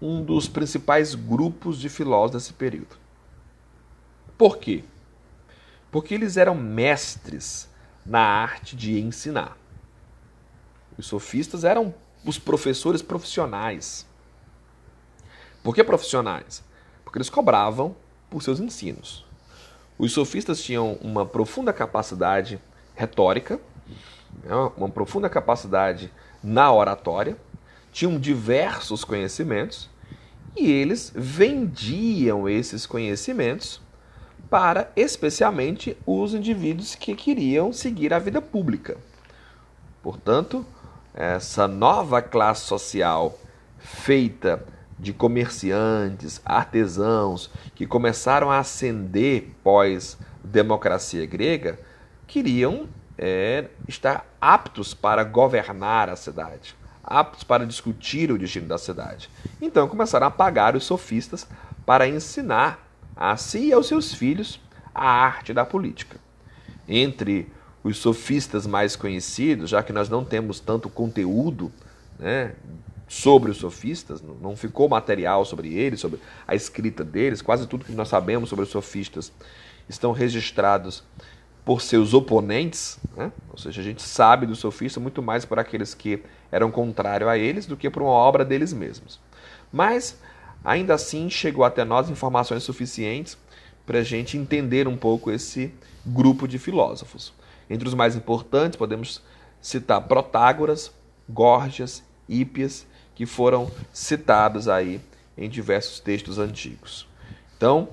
um 0.00 0.22
dos 0.22 0.48
principais 0.48 1.14
grupos 1.14 1.78
de 1.78 1.88
filósofos 1.88 2.42
desse 2.42 2.52
período. 2.52 2.96
Por 4.36 4.58
quê? 4.58 4.84
Porque 5.90 6.14
eles 6.14 6.36
eram 6.36 6.54
mestres 6.54 7.68
na 8.04 8.20
arte 8.20 8.76
de 8.76 9.00
ensinar. 9.00 9.56
Os 10.96 11.06
sofistas 11.06 11.64
eram 11.64 11.94
os 12.24 12.38
professores 12.38 13.02
profissionais. 13.02 14.06
Por 15.62 15.74
que 15.74 15.82
profissionais? 15.82 16.62
Porque 17.04 17.18
eles 17.18 17.30
cobravam 17.30 17.96
por 18.30 18.42
seus 18.42 18.60
ensinos. 18.60 19.24
Os 19.98 20.12
sofistas 20.12 20.62
tinham 20.62 20.92
uma 21.00 21.26
profunda 21.26 21.72
capacidade 21.72 22.60
retórica, 22.94 23.60
né, 24.44 24.54
uma 24.76 24.88
profunda 24.88 25.28
capacidade 25.28 26.12
na 26.42 26.72
oratória, 26.72 27.36
tinham 27.98 28.16
diversos 28.16 29.02
conhecimentos 29.02 29.90
e 30.56 30.70
eles 30.70 31.12
vendiam 31.12 32.48
esses 32.48 32.86
conhecimentos 32.86 33.80
para 34.48 34.92
especialmente 34.94 35.96
os 36.06 36.32
indivíduos 36.32 36.94
que 36.94 37.16
queriam 37.16 37.72
seguir 37.72 38.14
a 38.14 38.20
vida 38.20 38.40
pública. 38.40 38.96
Portanto, 40.00 40.64
essa 41.12 41.66
nova 41.66 42.22
classe 42.22 42.66
social 42.66 43.36
feita 43.80 44.64
de 44.96 45.12
comerciantes, 45.12 46.40
artesãos 46.44 47.50
que 47.74 47.84
começaram 47.84 48.48
a 48.48 48.60
ascender 48.60 49.48
pós 49.64 50.16
democracia 50.44 51.26
grega, 51.26 51.80
queriam 52.28 52.88
é, 53.18 53.64
estar 53.88 54.24
aptos 54.40 54.94
para 54.94 55.24
governar 55.24 56.08
a 56.08 56.14
cidade, 56.14 56.77
aptos 57.08 57.42
para 57.42 57.66
discutir 57.66 58.30
o 58.30 58.38
destino 58.38 58.68
da 58.68 58.76
cidade. 58.76 59.30
Então 59.60 59.88
começaram 59.88 60.26
a 60.26 60.30
pagar 60.30 60.76
os 60.76 60.84
sofistas 60.84 61.48
para 61.86 62.06
ensinar 62.06 62.86
a 63.16 63.36
si 63.36 63.68
e 63.68 63.72
aos 63.72 63.88
seus 63.88 64.14
filhos 64.14 64.60
a 64.94 65.08
arte 65.08 65.54
da 65.54 65.64
política. 65.64 66.18
Entre 66.86 67.50
os 67.82 67.98
sofistas 67.98 68.66
mais 68.66 68.94
conhecidos, 68.94 69.70
já 69.70 69.82
que 69.82 69.92
nós 69.92 70.08
não 70.08 70.24
temos 70.24 70.60
tanto 70.60 70.90
conteúdo 70.90 71.72
né, 72.18 72.54
sobre 73.08 73.50
os 73.50 73.56
sofistas, 73.56 74.22
não 74.22 74.56
ficou 74.56 74.88
material 74.88 75.44
sobre 75.44 75.72
eles, 75.72 76.00
sobre 76.00 76.20
a 76.46 76.54
escrita 76.54 77.02
deles, 77.02 77.40
quase 77.40 77.66
tudo 77.66 77.84
que 77.84 77.92
nós 77.92 78.08
sabemos 78.08 78.50
sobre 78.50 78.64
os 78.64 78.70
sofistas 78.70 79.32
estão 79.88 80.12
registrados 80.12 81.02
por 81.68 81.82
seus 81.82 82.14
oponentes, 82.14 82.98
né? 83.14 83.30
ou 83.50 83.58
seja, 83.58 83.82
a 83.82 83.84
gente 83.84 84.00
sabe 84.00 84.46
do 84.46 84.56
sofista 84.56 84.98
muito 84.98 85.22
mais 85.22 85.44
por 85.44 85.58
aqueles 85.58 85.92
que 85.92 86.22
eram 86.50 86.70
contrários 86.70 87.28
a 87.28 87.36
eles 87.36 87.66
do 87.66 87.76
que 87.76 87.90
por 87.90 88.00
uma 88.00 88.10
obra 88.10 88.42
deles 88.42 88.72
mesmos. 88.72 89.20
Mas, 89.70 90.18
ainda 90.64 90.94
assim, 90.94 91.28
chegou 91.28 91.66
até 91.66 91.84
nós 91.84 92.08
informações 92.08 92.62
suficientes 92.62 93.36
para 93.84 93.98
a 93.98 94.02
gente 94.02 94.38
entender 94.38 94.88
um 94.88 94.96
pouco 94.96 95.30
esse 95.30 95.70
grupo 96.06 96.48
de 96.48 96.58
filósofos. 96.58 97.34
Entre 97.68 97.86
os 97.86 97.92
mais 97.92 98.16
importantes, 98.16 98.78
podemos 98.78 99.20
citar 99.60 100.00
Protágoras, 100.08 100.90
Górgias 101.28 102.02
ípias 102.26 102.86
que 103.14 103.26
foram 103.26 103.70
citados 103.92 104.68
aí 104.68 105.02
em 105.36 105.50
diversos 105.50 106.00
textos 106.00 106.38
antigos. 106.38 107.06
Então, 107.58 107.90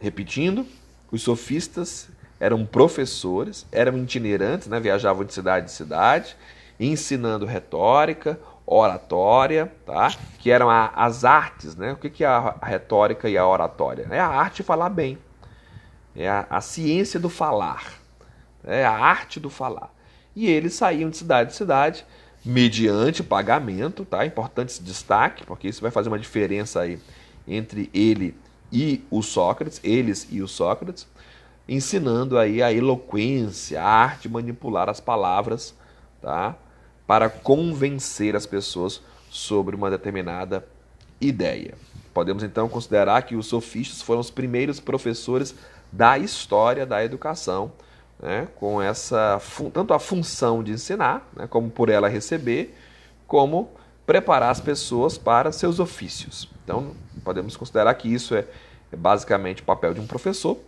repetindo, 0.00 0.66
os 1.12 1.22
sofistas 1.22 2.08
eram 2.38 2.64
professores, 2.66 3.66
eram 3.72 3.96
itinerantes, 3.98 4.68
né? 4.68 4.78
viajavam 4.78 5.24
de 5.24 5.32
cidade 5.32 5.66
em 5.66 5.68
cidade, 5.68 6.36
ensinando 6.78 7.46
retórica, 7.46 8.38
oratória, 8.66 9.72
tá? 9.86 10.12
que 10.38 10.50
eram 10.50 10.68
a, 10.68 10.88
as 10.88 11.24
artes. 11.24 11.76
Né? 11.76 11.92
O 11.92 11.96
que, 11.96 12.10
que 12.10 12.24
é 12.24 12.26
a 12.26 12.56
retórica 12.62 13.28
e 13.28 13.38
a 13.38 13.46
oratória? 13.46 14.06
É 14.10 14.20
a 14.20 14.28
arte 14.28 14.56
de 14.56 14.62
falar 14.62 14.90
bem, 14.90 15.18
é 16.14 16.28
a, 16.28 16.46
a 16.50 16.60
ciência 16.60 17.18
do 17.18 17.28
falar, 17.28 17.94
é 18.64 18.84
a 18.84 18.92
arte 18.92 19.38
do 19.40 19.48
falar. 19.48 19.94
E 20.34 20.48
eles 20.48 20.74
saíam 20.74 21.08
de 21.08 21.16
cidade 21.16 21.52
em 21.52 21.56
cidade, 21.56 22.04
mediante 22.44 23.22
pagamento, 23.22 24.04
tá? 24.04 24.24
Importante 24.24 24.68
esse 24.68 24.82
destaque, 24.82 25.44
porque 25.44 25.66
isso 25.66 25.80
vai 25.80 25.90
fazer 25.90 26.08
uma 26.08 26.18
diferença 26.18 26.80
aí 26.80 26.98
entre 27.48 27.90
ele 27.92 28.36
e 28.70 29.04
o 29.10 29.22
Sócrates, 29.22 29.80
eles 29.82 30.28
e 30.30 30.42
o 30.42 30.48
Sócrates, 30.48 31.06
ensinando 31.68 32.38
aí 32.38 32.62
a 32.62 32.72
eloquência, 32.72 33.82
a 33.82 33.86
arte 33.86 34.22
de 34.22 34.28
manipular 34.28 34.88
as 34.88 35.00
palavras, 35.00 35.74
tá? 36.22 36.56
Para 37.06 37.28
convencer 37.28 38.36
as 38.36 38.46
pessoas 38.46 39.00
sobre 39.30 39.74
uma 39.74 39.90
determinada 39.90 40.66
ideia. 41.20 41.74
Podemos 42.12 42.42
então 42.42 42.68
considerar 42.68 43.22
que 43.22 43.36
os 43.36 43.46
sofistas 43.46 44.00
foram 44.00 44.20
os 44.20 44.30
primeiros 44.30 44.80
professores 44.80 45.54
da 45.92 46.18
história 46.18 46.86
da 46.86 47.04
educação, 47.04 47.72
né? 48.18 48.48
com 48.56 48.80
essa 48.80 49.40
tanto 49.72 49.92
a 49.92 49.98
função 49.98 50.62
de 50.62 50.72
ensinar, 50.72 51.28
né? 51.36 51.46
como 51.46 51.70
por 51.70 51.88
ela 51.88 52.08
receber, 52.08 52.74
como 53.26 53.70
preparar 54.06 54.50
as 54.50 54.60
pessoas 54.60 55.18
para 55.18 55.52
seus 55.52 55.78
ofícios. 55.78 56.48
Então, 56.64 56.92
podemos 57.24 57.56
considerar 57.56 57.92
que 57.94 58.12
isso 58.12 58.34
é, 58.34 58.46
é 58.92 58.96
basicamente 58.96 59.62
o 59.62 59.64
papel 59.64 59.92
de 59.92 60.00
um 60.00 60.06
professor, 60.06 60.58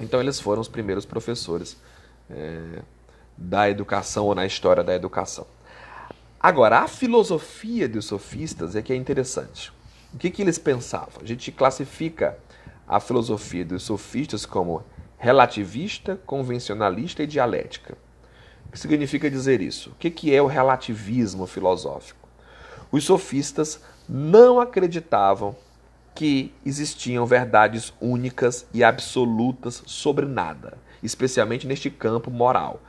então 0.00 0.20
eles 0.20 0.40
foram 0.40 0.60
os 0.60 0.68
primeiros 0.68 1.04
professores 1.04 1.76
é, 2.30 2.82
da 3.36 3.68
educação 3.68 4.26
ou 4.26 4.34
na 4.34 4.46
história 4.46 4.82
da 4.82 4.94
educação. 4.94 5.46
Agora, 6.40 6.80
a 6.80 6.88
filosofia 6.88 7.88
dos 7.88 8.04
sofistas 8.06 8.76
é 8.76 8.82
que 8.82 8.92
é 8.92 8.96
interessante. 8.96 9.72
O 10.14 10.18
que, 10.18 10.30
que 10.30 10.40
eles 10.40 10.58
pensavam? 10.58 11.20
A 11.20 11.26
gente 11.26 11.50
classifica 11.50 12.38
a 12.86 13.00
filosofia 13.00 13.64
dos 13.64 13.82
sofistas 13.82 14.46
como 14.46 14.82
relativista, 15.18 16.18
convencionalista 16.24 17.22
e 17.22 17.26
dialética. 17.26 17.98
O 18.66 18.72
que 18.72 18.78
significa 18.78 19.30
dizer 19.30 19.60
isso? 19.60 19.90
O 19.90 19.94
que, 19.96 20.10
que 20.10 20.34
é 20.34 20.40
o 20.40 20.46
relativismo 20.46 21.46
filosófico? 21.46 22.28
Os 22.90 23.04
sofistas 23.04 23.82
não 24.08 24.60
acreditavam 24.60 25.56
que 26.18 26.52
existiam 26.66 27.24
verdades 27.24 27.94
únicas 28.00 28.66
e 28.74 28.82
absolutas 28.82 29.84
sobre 29.86 30.26
nada, 30.26 30.76
especialmente 31.00 31.64
neste 31.64 31.90
campo 31.90 32.28
moral. 32.28 32.80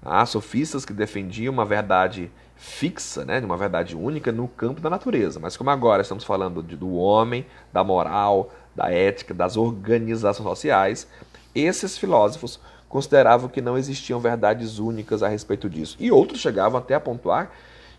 Há 0.00 0.24
sofistas 0.24 0.84
que 0.84 0.92
defendiam 0.92 1.52
uma 1.52 1.64
verdade 1.64 2.30
fixa, 2.54 3.24
né, 3.24 3.40
uma 3.40 3.56
verdade 3.56 3.96
única 3.96 4.30
no 4.30 4.46
campo 4.46 4.80
da 4.80 4.88
natureza. 4.88 5.40
Mas 5.40 5.56
como 5.56 5.68
agora 5.68 6.02
estamos 6.02 6.22
falando 6.22 6.62
do 6.62 6.94
homem, 6.94 7.44
da 7.72 7.82
moral, 7.82 8.52
da 8.76 8.88
ética, 8.88 9.34
das 9.34 9.56
organizações 9.56 10.48
sociais, 10.48 11.08
esses 11.52 11.98
filósofos 11.98 12.60
consideravam 12.88 13.48
que 13.48 13.60
não 13.60 13.76
existiam 13.76 14.20
verdades 14.20 14.78
únicas 14.78 15.24
a 15.24 15.28
respeito 15.28 15.68
disso. 15.68 15.96
E 15.98 16.12
outros 16.12 16.40
chegavam 16.40 16.78
até 16.78 16.94
a 16.94 17.00
pontuar 17.00 17.50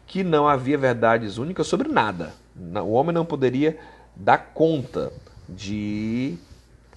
que 0.07 0.23
não 0.23 0.47
havia 0.47 0.77
verdades 0.77 1.37
únicas 1.37 1.67
sobre 1.67 1.89
nada. 1.89 2.31
O 2.85 2.91
homem 2.93 3.13
não 3.13 3.25
poderia 3.25 3.77
dar 4.15 4.51
conta 4.53 5.11
de 5.47 6.37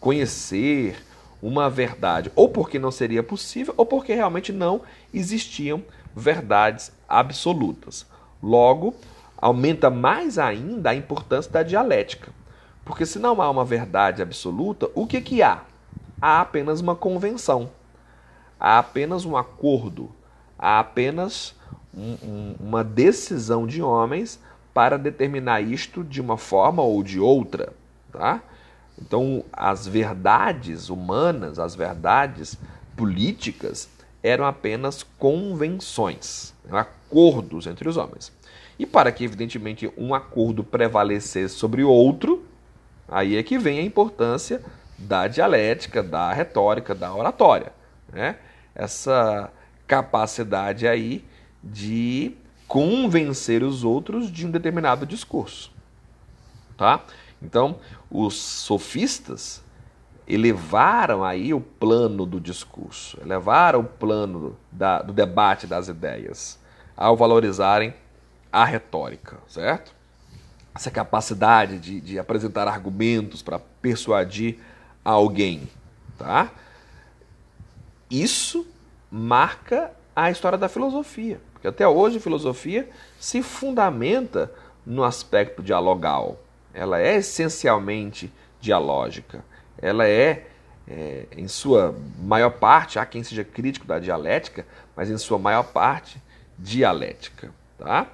conhecer 0.01 0.97
uma 1.43 1.69
verdade, 1.69 2.33
ou 2.35 2.49
porque 2.49 2.79
não 2.79 2.91
seria 2.91 3.23
possível, 3.23 3.75
ou 3.77 3.85
porque 3.85 4.15
realmente 4.15 4.53
não 4.53 4.83
existiam 5.13 5.83
verdades 6.15 6.93
absolutas. 7.09 8.07
Logo, 8.43 8.95
aumenta 9.37 9.91
mais 9.91 10.39
ainda 10.39 10.91
a 10.91 10.95
importância 10.95 11.51
da 11.51 11.63
dialética. 11.63 12.33
Porque 12.85 13.05
se 13.05 13.19
não 13.19 13.41
há 13.41 13.51
uma 13.51 13.65
verdade 13.65 14.23
absoluta, 14.23 14.91
o 14.95 15.07
que, 15.07 15.21
que 15.21 15.43
há? 15.43 15.63
Há 16.21 16.41
apenas 16.41 16.81
uma 16.81 16.95
convenção, 16.95 17.71
há 18.59 18.79
apenas 18.79 19.25
um 19.25 19.37
acordo, 19.37 20.11
há 20.59 20.81
apenas 20.81 21.55
um, 21.95 22.17
um, 22.23 22.55
uma 22.61 22.83
decisão 22.83 23.67
de 23.67 23.83
homens 23.83 24.41
para 24.75 24.99
determinar 24.99 25.61
isto 25.61 26.03
de 26.03 26.21
uma 26.21 26.37
forma 26.37 26.83
ou 26.83 27.03
de 27.03 27.21
outra, 27.21 27.73
tá? 28.13 28.43
Então, 29.01 29.45
as 29.53 29.87
verdades 29.87 30.91
humanas, 30.91 31.59
as 31.59 31.75
verdades 31.75 32.59
políticas 32.97 33.89
eram 34.23 34.45
apenas 34.45 35.03
convenções, 35.19 36.53
acordos 36.71 37.67
entre 37.67 37.89
os 37.89 37.97
homens. 37.97 38.33
E 38.79 38.85
para 38.85 39.13
que, 39.13 39.25
evidentemente, 39.25 39.93
um 39.97 40.15
acordo 40.15 40.65
prevalecesse 40.65 41.55
sobre 41.55 41.85
outro, 41.85 42.45
aí 43.09 43.37
é 43.37 43.43
que 43.43 43.59
vem 43.59 43.79
a 43.79 43.83
importância 43.83 44.63
da 44.99 45.29
dialética, 45.29 46.03
da 46.03 46.33
retórica, 46.33 46.95
da 46.95 47.15
oratória. 47.15 47.73
Né? 48.13 48.37
Essa 48.75 49.53
capacidade 49.87 50.89
aí 50.89 51.25
de 51.63 52.35
convencer 52.75 53.63
os 53.63 53.85
outros 53.85 54.29
de 54.29 54.45
um 54.45 54.51
determinado 54.51 55.07
discurso. 55.07 55.71
Tá? 56.77 57.05
Então, 57.41 57.79
os 58.11 58.35
sofistas 58.35 59.63
elevaram 60.27 61.23
aí 61.23 61.55
o 61.55 61.61
plano 61.61 62.27
do 62.27 62.41
discurso, 62.41 63.17
elevaram 63.23 63.79
o 63.79 63.85
plano 63.85 64.57
da, 64.73 65.01
do 65.03 65.13
debate 65.13 65.69
das 65.69 65.87
ideias, 65.87 66.59
ao 66.97 67.17
valorizarem 67.17 67.95
a 68.51 68.65
retórica, 68.65 69.39
certo? 69.47 69.95
Essa 70.75 70.91
capacidade 70.91 71.79
de, 71.79 72.01
de 72.01 72.19
apresentar 72.19 72.67
argumentos 72.67 73.41
para 73.41 73.61
persuadir 73.81 74.59
alguém, 75.05 75.69
tá? 76.19 76.51
Isso 78.11 78.67
marca 79.09 79.93
a 80.17 80.29
história 80.29 80.59
da 80.59 80.69
filosofia. 80.69 81.41
Porque 81.65 81.69
até 81.69 81.89
hoje 81.89 82.19
a 82.19 82.21
filosofia 82.21 82.87
se 83.19 83.43
fundamenta 83.43 84.53
no 84.85 85.03
aspecto 85.03 85.63
dialogal. 85.63 86.39
Ela 86.75 87.01
é 87.01 87.17
essencialmente 87.17 88.31
dialógica. 88.61 89.43
Ela 89.81 90.07
é, 90.07 90.47
é, 90.87 91.27
em 91.35 91.49
sua 91.49 91.95
maior 92.19 92.51
parte, 92.51 92.99
há 92.99 93.07
quem 93.07 93.23
seja 93.23 93.43
crítico 93.43 93.87
da 93.87 93.99
dialética, 93.99 94.67
mas 94.95 95.09
em 95.11 95.17
sua 95.17 95.39
maior 95.39 95.63
parte, 95.63 96.21
dialética. 96.59 97.51
Tá? 97.79 98.09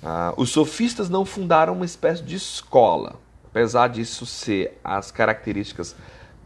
Ah, 0.00 0.32
os 0.36 0.50
sofistas 0.50 1.10
não 1.10 1.24
fundaram 1.24 1.72
uma 1.72 1.84
espécie 1.84 2.22
de 2.22 2.36
escola, 2.36 3.16
apesar 3.44 3.88
disso 3.88 4.24
ser 4.24 4.78
as 4.84 5.10
características 5.10 5.96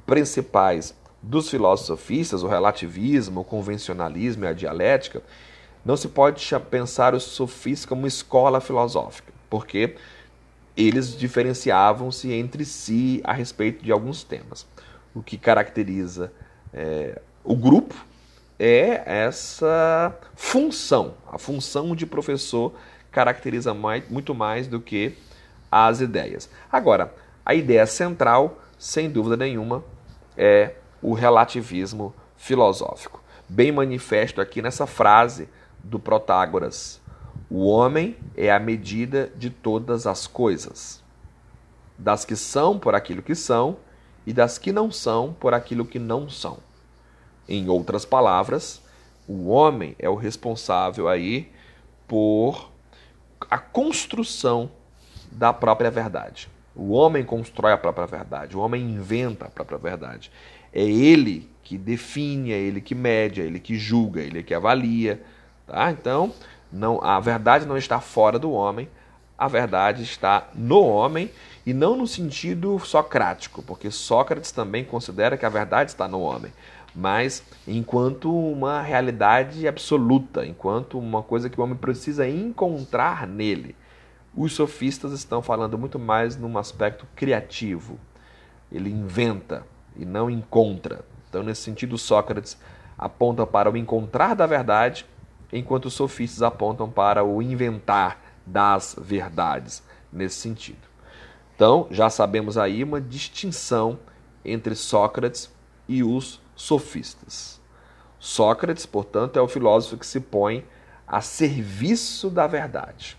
principais 0.06 0.94
dos 1.22 1.50
filósofos 1.50 1.88
sofistas, 1.88 2.42
o 2.42 2.48
relativismo, 2.48 3.40
o 3.40 3.44
convencionalismo 3.44 4.46
e 4.46 4.48
a 4.48 4.54
dialética, 4.54 5.22
não 5.88 5.96
se 5.96 6.06
pode 6.06 6.46
pensar 6.70 7.14
os 7.14 7.22
sofistas 7.22 7.86
como 7.86 8.06
escola 8.06 8.60
filosófica, 8.60 9.32
porque 9.48 9.96
eles 10.76 11.16
diferenciavam-se 11.16 12.30
entre 12.30 12.62
si 12.66 13.22
a 13.24 13.32
respeito 13.32 13.82
de 13.82 13.90
alguns 13.90 14.22
temas. 14.22 14.66
O 15.14 15.22
que 15.22 15.38
caracteriza 15.38 16.30
é, 16.74 17.18
o 17.42 17.56
grupo 17.56 17.94
é 18.58 19.02
essa 19.06 20.14
função. 20.34 21.14
A 21.26 21.38
função 21.38 21.96
de 21.96 22.04
professor 22.04 22.74
caracteriza 23.10 23.72
mais, 23.72 24.06
muito 24.10 24.34
mais 24.34 24.68
do 24.68 24.82
que 24.82 25.16
as 25.72 26.02
ideias. 26.02 26.50
Agora, 26.70 27.14
a 27.46 27.54
ideia 27.54 27.86
central, 27.86 28.60
sem 28.78 29.08
dúvida 29.08 29.38
nenhuma, 29.38 29.82
é 30.36 30.74
o 31.00 31.14
relativismo 31.14 32.14
filosófico. 32.36 33.22
Bem 33.48 33.72
manifesto 33.72 34.38
aqui 34.42 34.60
nessa 34.60 34.86
frase 34.86 35.48
do 35.82 35.98
Protágoras. 35.98 37.00
O 37.50 37.66
homem 37.66 38.16
é 38.36 38.52
a 38.52 38.58
medida 38.58 39.32
de 39.36 39.50
todas 39.50 40.06
as 40.06 40.26
coisas, 40.26 41.02
das 41.96 42.24
que 42.24 42.36
são 42.36 42.78
por 42.78 42.94
aquilo 42.94 43.22
que 43.22 43.34
são 43.34 43.78
e 44.26 44.32
das 44.32 44.58
que 44.58 44.72
não 44.72 44.90
são 44.90 45.32
por 45.32 45.54
aquilo 45.54 45.84
que 45.84 45.98
não 45.98 46.28
são. 46.28 46.58
Em 47.48 47.68
outras 47.68 48.04
palavras, 48.04 48.82
o 49.26 49.48
homem 49.48 49.96
é 49.98 50.08
o 50.08 50.14
responsável 50.14 51.08
aí 51.08 51.50
por 52.06 52.70
a 53.50 53.58
construção 53.58 54.70
da 55.30 55.52
própria 55.52 55.90
verdade. 55.90 56.48
O 56.74 56.92
homem 56.92 57.24
constrói 57.24 57.72
a 57.72 57.78
própria 57.78 58.06
verdade, 58.06 58.56
o 58.56 58.60
homem 58.60 58.82
inventa 58.82 59.46
a 59.46 59.50
própria 59.50 59.78
verdade. 59.78 60.30
É 60.72 60.82
ele 60.82 61.48
que 61.62 61.76
define, 61.76 62.52
é 62.52 62.58
ele 62.58 62.80
que 62.80 62.94
mede, 62.94 63.40
é 63.40 63.44
ele 63.44 63.58
que 63.58 63.76
julga, 63.76 64.20
é 64.20 64.24
ele 64.24 64.42
que 64.42 64.54
avalia. 64.54 65.22
Tá? 65.68 65.90
Então, 65.92 66.32
Não, 66.72 67.02
a 67.02 67.18
verdade 67.18 67.66
não 67.66 67.76
está 67.78 68.00
fora 68.00 68.38
do 68.38 68.50
homem, 68.50 68.88
a 69.38 69.48
verdade 69.48 70.02
está 70.02 70.48
no 70.54 70.80
homem 70.84 71.30
e 71.64 71.72
não 71.72 71.96
no 71.96 72.06
sentido 72.06 72.78
socrático, 72.80 73.62
porque 73.62 73.90
Sócrates 73.90 74.52
também 74.52 74.84
considera 74.84 75.36
que 75.36 75.46
a 75.46 75.48
verdade 75.48 75.90
está 75.90 76.06
no 76.06 76.20
homem, 76.20 76.52
mas 76.94 77.42
enquanto 77.66 78.30
uma 78.36 78.82
realidade 78.82 79.66
absoluta, 79.66 80.44
enquanto 80.44 80.98
uma 80.98 81.22
coisa 81.22 81.48
que 81.48 81.58
o 81.60 81.64
homem 81.64 81.76
precisa 81.76 82.28
encontrar 82.28 83.26
nele. 83.26 83.74
Os 84.34 84.52
sofistas 84.52 85.12
estão 85.12 85.40
falando 85.40 85.78
muito 85.78 85.98
mais 85.98 86.36
num 86.36 86.58
aspecto 86.58 87.06
criativo. 87.16 87.98
Ele 88.70 88.90
inventa 88.90 89.64
e 89.96 90.04
não 90.04 90.28
encontra. 90.30 91.04
Então, 91.28 91.42
nesse 91.42 91.62
sentido, 91.62 91.96
Sócrates 91.96 92.58
aponta 92.96 93.46
para 93.46 93.70
o 93.70 93.76
encontrar 93.76 94.34
da 94.34 94.46
verdade, 94.46 95.06
enquanto 95.52 95.86
os 95.86 95.94
sofistas 95.94 96.42
apontam 96.42 96.90
para 96.90 97.24
o 97.24 97.42
inventar 97.42 98.20
das 98.46 98.96
verdades, 98.98 99.82
nesse 100.12 100.36
sentido. 100.36 100.88
Então, 101.54 101.86
já 101.90 102.08
sabemos 102.08 102.56
aí 102.56 102.84
uma 102.84 103.00
distinção 103.00 103.98
entre 104.44 104.74
Sócrates 104.74 105.50
e 105.88 106.02
os 106.02 106.40
sofistas. 106.54 107.60
Sócrates, 108.18 108.86
portanto, 108.86 109.38
é 109.38 109.42
o 109.42 109.48
filósofo 109.48 109.96
que 109.96 110.06
se 110.06 110.20
põe 110.20 110.64
a 111.06 111.20
serviço 111.20 112.30
da 112.30 112.46
verdade. 112.46 113.16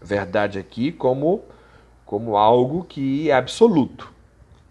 Verdade 0.00 0.58
aqui 0.58 0.92
como, 0.92 1.42
como 2.04 2.36
algo 2.36 2.84
que 2.84 3.30
é 3.30 3.34
absoluto, 3.34 4.12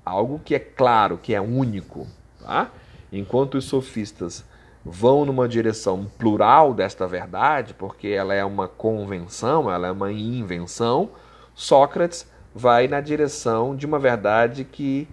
algo 0.05 0.39
que 0.43 0.55
é 0.55 0.59
claro, 0.59 1.17
que 1.17 1.33
é 1.33 1.41
único. 1.41 2.07
Tá? 2.39 2.71
Enquanto 3.11 3.55
os 3.55 3.65
sofistas 3.65 4.45
vão 4.83 5.25
numa 5.25 5.47
direção 5.47 6.05
plural 6.17 6.73
desta 6.73 7.07
verdade, 7.07 7.73
porque 7.73 8.07
ela 8.07 8.33
é 8.33 8.43
uma 8.43 8.67
convenção, 8.67 9.69
ela 9.71 9.87
é 9.87 9.91
uma 9.91 10.11
invenção, 10.11 11.09
Sócrates 11.53 12.25
vai 12.53 12.87
na 12.87 13.01
direção 13.01 13.75
de 13.75 13.85
uma 13.85 13.99
verdade 13.99 14.63
que 14.63 15.07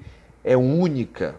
é 0.45 0.57
única, 0.57 1.35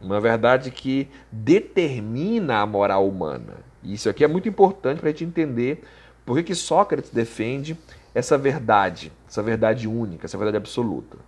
uma 0.00 0.20
verdade 0.20 0.70
que 0.70 1.08
determina 1.30 2.60
a 2.60 2.66
moral 2.66 3.06
humana. 3.06 3.56
Isso 3.82 4.08
aqui 4.08 4.24
é 4.24 4.28
muito 4.28 4.48
importante 4.48 5.00
para 5.00 5.08
a 5.08 5.12
gente 5.12 5.24
entender 5.24 5.84
por 6.24 6.36
que, 6.36 6.44
que 6.44 6.54
Sócrates 6.54 7.10
defende 7.10 7.76
essa 8.14 8.38
verdade, 8.38 9.12
essa 9.28 9.42
verdade 9.42 9.86
única, 9.86 10.26
essa 10.26 10.38
verdade 10.38 10.56
absoluta. 10.56 11.18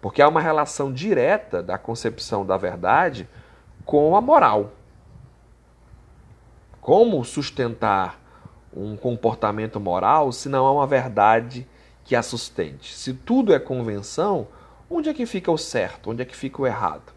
Porque 0.00 0.20
há 0.20 0.28
uma 0.28 0.40
relação 0.40 0.92
direta 0.92 1.62
da 1.62 1.78
concepção 1.78 2.44
da 2.44 2.56
verdade 2.56 3.28
com 3.84 4.16
a 4.16 4.20
moral. 4.20 4.72
Como 6.82 7.24
sustentar 7.24 8.20
um 8.74 8.96
comportamento 8.96 9.78
moral 9.78 10.32
se 10.32 10.48
não 10.48 10.66
há 10.66 10.72
uma 10.72 10.86
verdade 10.86 11.64
que 12.04 12.16
a 12.16 12.22
sustente? 12.24 12.92
Se 12.92 13.14
tudo 13.14 13.54
é 13.54 13.60
convenção, 13.60 14.48
onde 14.90 15.08
é 15.08 15.14
que 15.14 15.24
fica 15.24 15.48
o 15.52 15.56
certo? 15.56 16.10
Onde 16.10 16.22
é 16.22 16.24
que 16.24 16.34
fica 16.34 16.60
o 16.60 16.66
errado? 16.66 17.12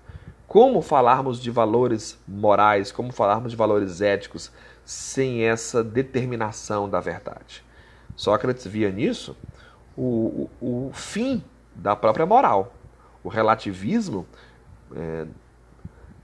Como 0.47 0.83
falarmos 0.83 1.39
de 1.39 1.49
valores 1.49 2.15
morais, 2.27 2.91
como 2.91 3.11
falarmos 3.11 3.53
de 3.53 3.57
valores 3.57 4.01
éticos 4.01 4.51
sem 4.85 5.41
essa 5.41 5.83
determinação 5.83 6.87
da 6.87 6.99
verdade? 6.99 7.63
Sócrates 8.15 8.67
via 8.67 8.91
nisso 8.91 9.35
o, 9.97 10.47
o, 10.61 10.89
o 10.89 10.91
fim 10.93 11.43
da 11.73 11.95
própria 11.95 12.27
moral. 12.27 12.71
O 13.23 13.29
relativismo 13.29 14.27
é, 14.95 15.25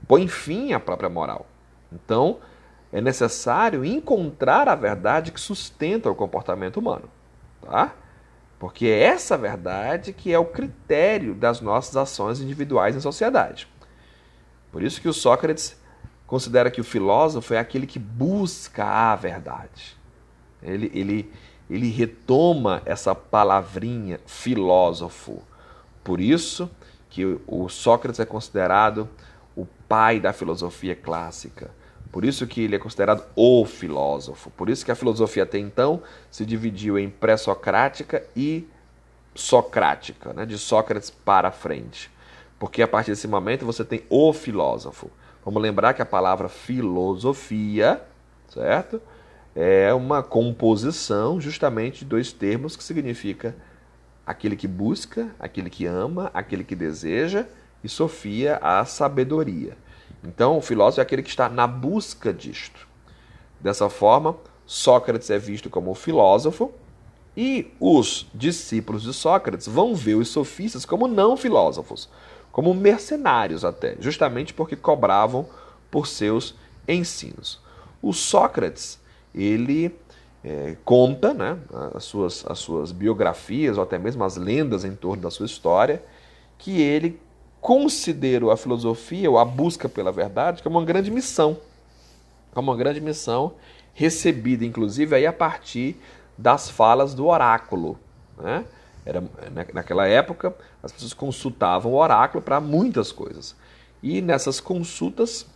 põe 0.06 0.28
fim 0.28 0.72
à 0.72 0.78
própria 0.78 1.10
moral. 1.10 1.44
Então, 1.92 2.38
é 2.92 3.00
necessário 3.00 3.84
encontrar 3.84 4.68
a 4.68 4.74
verdade 4.74 5.32
que 5.32 5.40
sustenta 5.40 6.10
o 6.10 6.14
comportamento 6.14 6.76
humano. 6.76 7.08
Tá? 7.62 7.94
Porque 8.58 8.86
é 8.86 9.02
essa 9.02 9.36
verdade 9.38 10.12
que 10.12 10.32
é 10.32 10.38
o 10.38 10.44
critério 10.44 11.34
das 11.34 11.60
nossas 11.60 11.96
ações 11.96 12.40
individuais 12.40 12.94
em 12.94 13.00
sociedade. 13.00 13.66
Por 14.70 14.82
isso 14.82 15.00
que 15.00 15.08
o 15.08 15.12
Sócrates 15.12 15.80
considera 16.26 16.70
que 16.70 16.80
o 16.80 16.84
filósofo 16.84 17.54
é 17.54 17.58
aquele 17.58 17.86
que 17.86 17.98
busca 17.98 18.84
a 18.84 19.16
verdade. 19.16 19.96
Ele, 20.62 20.90
ele, 20.94 21.32
ele 21.68 21.90
retoma 21.90 22.82
essa 22.84 23.14
palavrinha 23.14 24.20
filósofo. 24.26 25.42
Por 26.04 26.20
isso 26.20 26.70
que 27.10 27.38
o 27.46 27.68
Sócrates 27.68 28.20
é 28.20 28.24
considerado 28.24 29.08
o 29.56 29.66
pai 29.88 30.20
da 30.20 30.32
filosofia 30.32 30.94
clássica. 30.94 31.70
Por 32.12 32.26
isso 32.26 32.46
que 32.46 32.60
ele 32.60 32.76
é 32.76 32.78
considerado 32.78 33.24
o 33.34 33.64
filósofo. 33.64 34.50
Por 34.50 34.68
isso 34.68 34.84
que 34.84 34.92
a 34.92 34.94
filosofia 34.94 35.44
até 35.44 35.58
então 35.58 36.02
se 36.30 36.44
dividiu 36.44 36.98
em 36.98 37.08
pré-socrática 37.08 38.22
e 38.36 38.68
socrática, 39.34 40.34
né? 40.34 40.44
de 40.44 40.58
Sócrates 40.58 41.08
para 41.08 41.50
frente. 41.50 42.10
Porque 42.58 42.82
a 42.82 42.86
partir 42.86 43.12
desse 43.12 43.26
momento 43.26 43.64
você 43.64 43.82
tem 43.82 44.02
o 44.10 44.30
filósofo. 44.34 45.10
Vamos 45.42 45.62
lembrar 45.62 45.94
que 45.94 46.02
a 46.02 46.06
palavra 46.06 46.50
filosofia, 46.50 48.00
certo? 48.48 49.00
É 49.56 49.92
uma 49.94 50.22
composição 50.22 51.40
justamente 51.40 52.00
de 52.00 52.04
dois 52.04 52.30
termos 52.30 52.76
que 52.76 52.84
significa 52.84 53.56
aquele 54.26 54.54
que 54.54 54.68
busca, 54.68 55.34
aquele 55.40 55.68
que 55.68 55.86
ama, 55.86 56.30
aquele 56.32 56.62
que 56.62 56.76
deseja, 56.76 57.46
e 57.82 57.88
Sofia, 57.88 58.58
a 58.62 58.84
sabedoria. 58.84 59.76
Então, 60.24 60.58
o 60.58 60.62
filósofo 60.62 61.00
é 61.00 61.02
aquele 61.02 61.22
que 61.22 61.30
está 61.30 61.48
na 61.48 61.66
busca 61.66 62.32
disto. 62.32 62.86
Dessa 63.60 63.88
forma, 63.88 64.36
Sócrates 64.66 65.30
é 65.30 65.38
visto 65.38 65.68
como 65.68 65.94
filósofo, 65.94 66.72
e 67.36 67.72
os 67.80 68.26
discípulos 68.34 69.02
de 69.02 69.12
Sócrates 69.12 69.66
vão 69.66 69.94
ver 69.94 70.14
os 70.14 70.28
sofistas 70.28 70.84
como 70.84 71.08
não 71.08 71.36
filósofos, 71.36 72.08
como 72.50 72.74
mercenários 72.74 73.64
até, 73.64 73.96
justamente 73.98 74.52
porque 74.52 74.76
cobravam 74.76 75.46
por 75.90 76.06
seus 76.06 76.54
ensinos. 76.86 77.60
O 78.02 78.12
Sócrates, 78.12 79.00
ele 79.34 79.96
é, 80.44 80.76
conta 80.84 81.32
né, 81.32 81.58
as, 81.94 82.04
suas, 82.04 82.44
as 82.46 82.58
suas 82.58 82.92
biografias, 82.92 83.78
ou 83.78 83.82
até 83.82 83.98
mesmo 83.98 84.22
as 84.24 84.36
lendas 84.36 84.84
em 84.84 84.94
torno 84.94 85.22
da 85.22 85.30
sua 85.30 85.46
história, 85.46 86.02
que 86.58 86.80
ele 86.80 87.18
considerou 87.62 88.50
a 88.50 88.56
filosofia, 88.56 89.30
ou 89.30 89.38
a 89.38 89.44
busca 89.44 89.88
pela 89.88 90.10
verdade, 90.10 90.62
como 90.64 90.80
uma 90.80 90.84
grande 90.84 91.12
missão. 91.12 91.56
Como 92.52 92.72
uma 92.72 92.76
grande 92.76 93.00
missão, 93.00 93.54
recebida 93.94 94.64
inclusive 94.64 95.14
aí 95.14 95.24
a 95.24 95.32
partir 95.32 95.96
das 96.36 96.68
falas 96.68 97.14
do 97.14 97.28
oráculo. 97.28 97.96
Né? 98.36 98.64
Era, 99.06 99.22
naquela 99.72 100.08
época, 100.08 100.54
as 100.82 100.90
pessoas 100.90 101.14
consultavam 101.14 101.92
o 101.92 101.96
oráculo 101.96 102.42
para 102.42 102.60
muitas 102.60 103.12
coisas. 103.12 103.54
E 104.02 104.20
nessas 104.20 104.58
consultas 104.58 105.46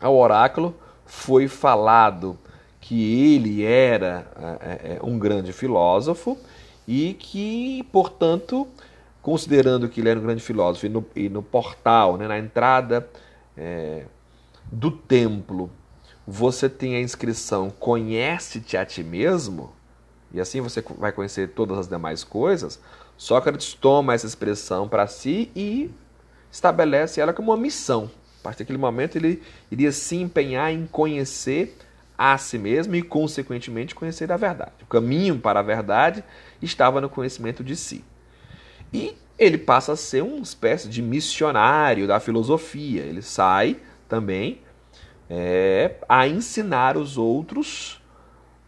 ao 0.00 0.16
oráculo 0.16 0.72
foi 1.04 1.48
falado 1.48 2.38
que 2.80 3.34
ele 3.34 3.64
era 3.64 4.26
é, 4.60 4.96
é, 4.96 5.00
um 5.02 5.18
grande 5.18 5.52
filósofo 5.52 6.38
e 6.86 7.14
que, 7.14 7.82
portanto, 7.90 8.68
considerando 9.24 9.88
que 9.88 10.02
ele 10.02 10.10
era 10.10 10.20
um 10.20 10.22
grande 10.22 10.42
filósofo 10.42 10.84
e 10.84 10.88
no, 10.90 11.06
e 11.16 11.30
no 11.30 11.42
portal, 11.42 12.18
né, 12.18 12.28
na 12.28 12.38
entrada 12.38 13.08
é, 13.56 14.04
do 14.70 14.90
templo, 14.90 15.70
você 16.26 16.68
tem 16.68 16.94
a 16.94 17.00
inscrição 17.00 17.70
Conhece-te 17.70 18.76
a 18.76 18.84
ti 18.84 19.02
mesmo, 19.02 19.72
e 20.30 20.42
assim 20.42 20.60
você 20.60 20.84
vai 20.98 21.10
conhecer 21.10 21.48
todas 21.48 21.78
as 21.78 21.88
demais 21.88 22.22
coisas, 22.22 22.78
Sócrates 23.16 23.72
toma 23.72 24.12
essa 24.12 24.26
expressão 24.26 24.86
para 24.86 25.06
si 25.06 25.50
e 25.56 25.90
estabelece 26.52 27.18
ela 27.18 27.32
como 27.32 27.50
uma 27.50 27.56
missão. 27.56 28.10
A 28.40 28.42
partir 28.42 28.58
daquele 28.58 28.78
momento, 28.78 29.16
ele 29.16 29.42
iria 29.70 29.90
se 29.90 30.16
empenhar 30.16 30.70
em 30.70 30.86
conhecer 30.86 31.78
a 32.18 32.36
si 32.36 32.58
mesmo 32.58 32.94
e, 32.94 33.00
consequentemente, 33.00 33.94
conhecer 33.94 34.30
a 34.30 34.36
verdade. 34.36 34.72
O 34.82 34.86
caminho 34.86 35.38
para 35.38 35.60
a 35.60 35.62
verdade 35.62 36.22
estava 36.60 37.00
no 37.00 37.08
conhecimento 37.08 37.64
de 37.64 37.74
si. 37.74 38.04
E 38.94 39.16
ele 39.36 39.58
passa 39.58 39.92
a 39.92 39.96
ser 39.96 40.22
uma 40.22 40.40
espécie 40.40 40.88
de 40.88 41.02
missionário 41.02 42.06
da 42.06 42.20
filosofia. 42.20 43.02
Ele 43.02 43.20
sai 43.20 43.76
também 44.08 44.60
é, 45.28 45.96
a 46.08 46.28
ensinar 46.28 46.96
os 46.96 47.18
outros 47.18 48.00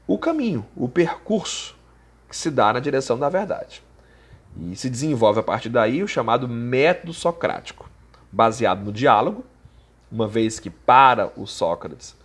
o 0.06 0.18
caminho, 0.18 0.66
o 0.76 0.88
percurso 0.88 1.76
que 2.28 2.36
se 2.36 2.50
dá 2.50 2.72
na 2.72 2.80
direção 2.80 3.18
da 3.18 3.28
verdade. 3.28 3.82
E 4.58 4.74
se 4.74 4.90
desenvolve 4.90 5.40
a 5.40 5.42
partir 5.42 5.68
daí 5.68 6.02
o 6.02 6.08
chamado 6.08 6.48
método 6.48 7.12
socrático, 7.12 7.88
baseado 8.30 8.84
no 8.84 8.92
diálogo, 8.92 9.44
uma 10.10 10.26
vez 10.26 10.58
que 10.58 10.70
para 10.70 11.32
o 11.36 11.46
Sócrates 11.46 12.16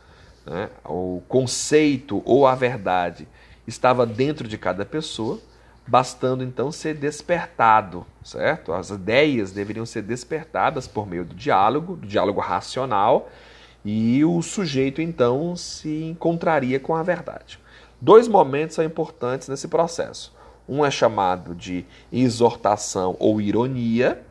né, 0.45 0.69
o 0.85 1.21
conceito 1.27 2.21
ou 2.25 2.47
a 2.47 2.55
verdade 2.55 3.27
estava 3.67 4.05
dentro 4.05 4.47
de 4.47 4.57
cada 4.57 4.85
pessoa, 4.85 5.39
bastando 5.87 6.43
então 6.43 6.71
ser 6.71 6.95
despertado, 6.95 8.05
certo? 8.23 8.71
As 8.73 8.89
ideias 8.89 9.51
deveriam 9.51 9.85
ser 9.85 10.03
despertadas 10.03 10.87
por 10.87 11.07
meio 11.07 11.25
do 11.25 11.35
diálogo, 11.35 11.95
do 11.95 12.07
diálogo 12.07 12.39
racional, 12.39 13.29
e 13.83 14.23
o 14.23 14.41
sujeito 14.41 15.01
então 15.01 15.55
se 15.55 16.03
encontraria 16.03 16.79
com 16.79 16.95
a 16.95 17.03
verdade. 17.03 17.59
Dois 17.99 18.27
momentos 18.27 18.75
são 18.75 18.85
importantes 18.85 19.47
nesse 19.47 19.67
processo. 19.67 20.33
Um 20.67 20.85
é 20.85 20.91
chamado 20.91 21.53
de 21.55 21.85
exortação 22.11 23.15
ou 23.19 23.41
ironia, 23.41 24.21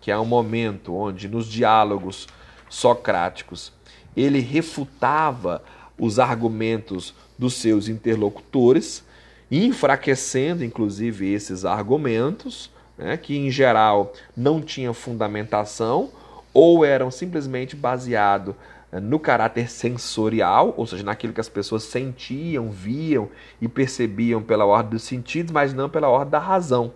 que 0.00 0.10
é 0.10 0.18
um 0.18 0.24
momento 0.24 0.94
onde 0.94 1.28
nos 1.28 1.46
diálogos 1.46 2.26
socráticos 2.68 3.72
ele 4.16 4.40
refutava 4.40 5.62
os 5.98 6.18
argumentos 6.18 7.14
dos 7.38 7.54
seus 7.54 7.88
interlocutores, 7.88 9.04
enfraquecendo 9.50 10.64
inclusive 10.64 11.32
esses 11.32 11.64
argumentos, 11.64 12.70
né, 12.96 13.16
que 13.16 13.36
em 13.36 13.50
geral 13.50 14.12
não 14.36 14.60
tinham 14.60 14.92
fundamentação 14.92 16.10
ou 16.52 16.84
eram 16.84 17.10
simplesmente 17.10 17.76
baseados 17.76 18.54
eh, 18.90 19.00
no 19.00 19.18
caráter 19.18 19.70
sensorial, 19.70 20.74
ou 20.76 20.86
seja, 20.86 21.04
naquilo 21.04 21.32
que 21.32 21.40
as 21.40 21.48
pessoas 21.48 21.84
sentiam, 21.84 22.70
viam 22.70 23.28
e 23.60 23.68
percebiam 23.68 24.42
pela 24.42 24.66
ordem 24.66 24.90
dos 24.92 25.02
sentidos, 25.02 25.52
mas 25.52 25.72
não 25.72 25.88
pela 25.88 26.08
ordem 26.08 26.30
da 26.30 26.38
razão. 26.38 26.92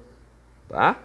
Tá? 0.69 0.99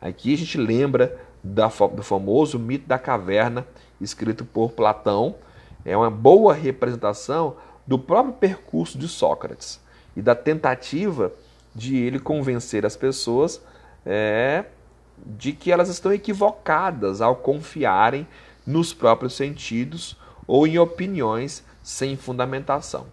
Aqui 0.00 0.34
a 0.34 0.36
gente 0.36 0.58
lembra 0.58 1.18
da, 1.44 1.68
do 1.68 2.02
famoso 2.02 2.58
mito 2.58 2.88
da 2.88 2.98
caverna, 2.98 3.66
escrito 4.00 4.44
por 4.44 4.72
Platão. 4.72 5.36
É 5.84 5.96
uma 5.96 6.10
boa 6.10 6.52
representação 6.52 7.56
do 7.86 7.98
próprio 7.98 8.34
percurso 8.34 8.98
de 8.98 9.06
Sócrates 9.08 9.80
e 10.16 10.22
da 10.22 10.34
tentativa 10.34 11.32
de 11.74 11.96
ele 11.96 12.18
convencer 12.18 12.84
as 12.84 12.96
pessoas 12.96 13.60
é, 14.04 14.64
de 15.24 15.52
que 15.52 15.70
elas 15.70 15.88
estão 15.88 16.12
equivocadas 16.12 17.20
ao 17.20 17.36
confiarem 17.36 18.26
nos 18.66 18.92
próprios 18.92 19.34
sentidos 19.34 20.16
ou 20.46 20.66
em 20.66 20.78
opiniões 20.78 21.64
sem 21.82 22.16
fundamentação. 22.16 23.06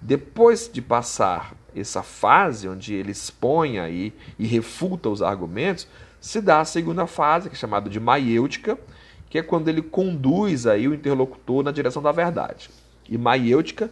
Depois 0.00 0.70
de 0.72 0.80
passar 0.80 1.54
essa 1.74 2.02
fase 2.02 2.68
onde 2.68 2.94
ele 2.94 3.12
expõe 3.12 3.78
aí 3.78 4.12
e 4.38 4.46
refuta 4.46 5.08
os 5.08 5.22
argumentos, 5.22 5.86
se 6.20 6.40
dá 6.40 6.60
a 6.60 6.64
segunda 6.64 7.06
fase, 7.06 7.48
que 7.48 7.54
é 7.54 7.58
chamada 7.58 7.88
de 7.88 8.00
maiêutica, 8.00 8.78
que 9.28 9.38
é 9.38 9.42
quando 9.42 9.68
ele 9.68 9.82
conduz 9.82 10.66
aí 10.66 10.88
o 10.88 10.94
interlocutor 10.94 11.62
na 11.62 11.70
direção 11.70 12.02
da 12.02 12.12
verdade. 12.12 12.70
E 13.08 13.16
maiêutica 13.16 13.90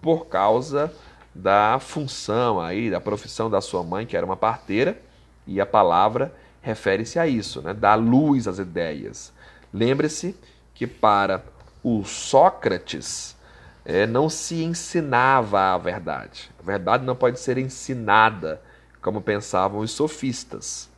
por 0.00 0.26
causa 0.26 0.92
da 1.34 1.78
função 1.80 2.60
aí, 2.60 2.90
da 2.90 3.00
profissão 3.00 3.48
da 3.48 3.60
sua 3.60 3.82
mãe, 3.82 4.06
que 4.06 4.16
era 4.16 4.26
uma 4.26 4.36
parteira, 4.36 5.00
e 5.46 5.60
a 5.60 5.66
palavra 5.66 6.32
refere-se 6.60 7.18
a 7.18 7.26
isso, 7.26 7.62
né? 7.62 7.72
dar 7.72 7.94
luz 7.94 8.46
às 8.46 8.58
ideias. 8.58 9.32
Lembre-se 9.72 10.36
que 10.74 10.86
para 10.86 11.42
o 11.82 12.04
Sócrates 12.04 13.36
é, 13.84 14.06
não 14.06 14.28
se 14.28 14.62
ensinava 14.62 15.74
a 15.74 15.78
verdade. 15.78 16.50
A 16.58 16.62
verdade 16.62 17.04
não 17.04 17.16
pode 17.16 17.40
ser 17.40 17.56
ensinada, 17.56 18.60
como 19.00 19.20
pensavam 19.20 19.80
os 19.80 19.92
sofistas. 19.92 20.90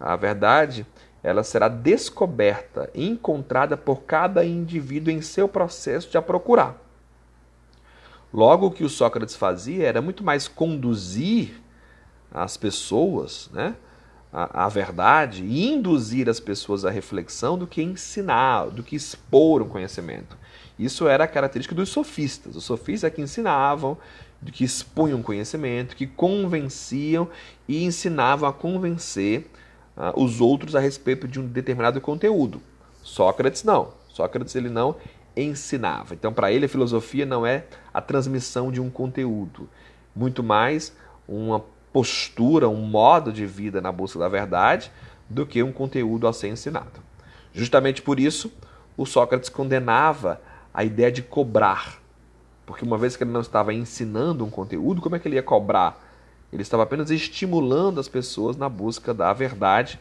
A 0.00 0.16
verdade 0.16 0.86
ela 1.22 1.42
será 1.42 1.68
descoberta 1.68 2.90
encontrada 2.94 3.76
por 3.78 4.02
cada 4.02 4.44
indivíduo 4.44 5.10
em 5.10 5.22
seu 5.22 5.48
processo 5.48 6.10
de 6.10 6.18
a 6.18 6.22
procurar. 6.22 6.76
Logo, 8.34 8.66
o 8.66 8.70
que 8.72 8.82
o 8.82 8.88
Sócrates 8.88 9.36
fazia 9.36 9.86
era 9.86 10.02
muito 10.02 10.24
mais 10.24 10.48
conduzir 10.48 11.62
as 12.32 12.56
pessoas 12.56 13.48
né, 13.52 13.76
à, 14.32 14.64
à 14.64 14.68
verdade 14.68 15.44
e 15.44 15.68
induzir 15.68 16.28
as 16.28 16.40
pessoas 16.40 16.84
à 16.84 16.90
reflexão 16.90 17.56
do 17.56 17.64
que 17.64 17.80
ensinar, 17.80 18.70
do 18.70 18.82
que 18.82 18.96
expor 18.96 19.62
o 19.62 19.66
conhecimento. 19.66 20.36
Isso 20.76 21.06
era 21.06 21.22
a 21.22 21.28
característica 21.28 21.76
dos 21.76 21.90
sofistas. 21.90 22.56
Os 22.56 22.64
sofistas 22.64 23.04
é 23.04 23.14
que 23.14 23.22
ensinavam, 23.22 23.96
que 24.52 24.64
expunham 24.64 25.22
conhecimento, 25.22 25.94
que 25.94 26.04
convenciam 26.04 27.28
e 27.68 27.84
ensinavam 27.84 28.48
a 28.48 28.52
convencer 28.52 29.46
uh, 29.96 30.20
os 30.20 30.40
outros 30.40 30.74
a 30.74 30.80
respeito 30.80 31.28
de 31.28 31.38
um 31.38 31.46
determinado 31.46 32.00
conteúdo. 32.00 32.60
Sócrates 33.00 33.62
não. 33.62 33.92
Sócrates 34.08 34.56
ele 34.56 34.68
não 34.68 34.96
ensinava. 35.36 36.14
Então, 36.14 36.32
para 36.32 36.52
ele, 36.52 36.66
a 36.66 36.68
filosofia 36.68 37.26
não 37.26 37.46
é 37.46 37.64
a 37.92 38.00
transmissão 38.00 38.70
de 38.70 38.80
um 38.80 38.90
conteúdo, 38.90 39.68
muito 40.14 40.42
mais 40.42 40.96
uma 41.26 41.64
postura, 41.92 42.68
um 42.68 42.82
modo 42.82 43.32
de 43.32 43.46
vida 43.46 43.80
na 43.80 43.92
busca 43.92 44.18
da 44.18 44.28
verdade, 44.28 44.90
do 45.28 45.46
que 45.46 45.62
um 45.62 45.72
conteúdo 45.72 46.26
a 46.28 46.32
ser 46.32 46.48
ensinado. 46.48 47.00
Justamente 47.52 48.02
por 48.02 48.20
isso, 48.20 48.52
o 48.96 49.06
Sócrates 49.06 49.48
condenava 49.48 50.40
a 50.72 50.84
ideia 50.84 51.10
de 51.10 51.22
cobrar. 51.22 51.98
Porque 52.66 52.84
uma 52.84 52.98
vez 52.98 53.16
que 53.16 53.24
ele 53.24 53.30
não 53.30 53.40
estava 53.40 53.72
ensinando 53.72 54.44
um 54.44 54.50
conteúdo, 54.50 55.00
como 55.00 55.16
é 55.16 55.18
que 55.18 55.28
ele 55.28 55.36
ia 55.36 55.42
cobrar 55.42 56.04
ele 56.54 56.62
estava 56.62 56.84
apenas 56.84 57.10
estimulando 57.10 57.98
as 57.98 58.06
pessoas 58.06 58.56
na 58.56 58.68
busca 58.68 59.12
da 59.12 59.32
verdade. 59.32 59.98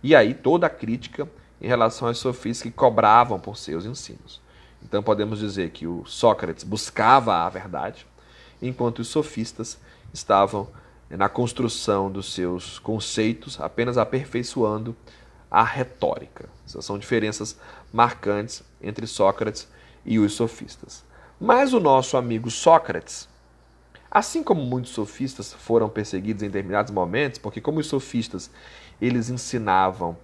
E 0.00 0.14
aí 0.14 0.34
toda 0.34 0.68
a 0.68 0.70
crítica 0.70 1.28
em 1.60 1.66
relação 1.66 2.06
aos 2.06 2.18
sofistas 2.18 2.62
que 2.62 2.70
cobravam 2.70 3.40
por 3.40 3.56
seus 3.56 3.84
ensinos. 3.84 4.40
Então 4.86 5.02
podemos 5.02 5.40
dizer 5.40 5.70
que 5.70 5.86
o 5.86 6.04
Sócrates 6.06 6.64
buscava 6.64 7.34
a 7.34 7.48
verdade, 7.48 8.06
enquanto 8.62 9.00
os 9.00 9.08
sofistas 9.08 9.78
estavam 10.12 10.68
na 11.10 11.28
construção 11.28 12.10
dos 12.10 12.32
seus 12.32 12.78
conceitos, 12.78 13.60
apenas 13.60 13.98
aperfeiçoando 13.98 14.96
a 15.50 15.62
retórica. 15.62 16.48
Essas 16.64 16.84
são 16.84 16.98
diferenças 16.98 17.58
marcantes 17.92 18.62
entre 18.80 19.06
Sócrates 19.06 19.68
e 20.04 20.18
os 20.18 20.32
sofistas. 20.34 21.04
Mas 21.40 21.72
o 21.72 21.80
nosso 21.80 22.16
amigo 22.16 22.50
Sócrates, 22.50 23.28
Assim 24.10 24.42
como 24.42 24.62
muitos 24.62 24.92
sofistas 24.92 25.52
foram 25.52 25.90
perseguidos 25.90 26.42
em 26.42 26.46
determinados 26.46 26.90
momentos, 26.90 27.38
porque 27.38 27.60
como 27.60 27.80
os 27.80 27.86
sofistas 27.86 28.50
eles 28.98 29.28
ensinavam 29.28 30.16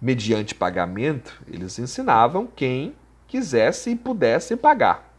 mediante 0.00 0.54
pagamento, 0.54 1.42
eles 1.48 1.76
ensinavam 1.78 2.46
quem 2.46 2.94
quisesse 3.32 3.92
e 3.92 3.96
pudesse 3.96 4.54
pagar. 4.56 5.10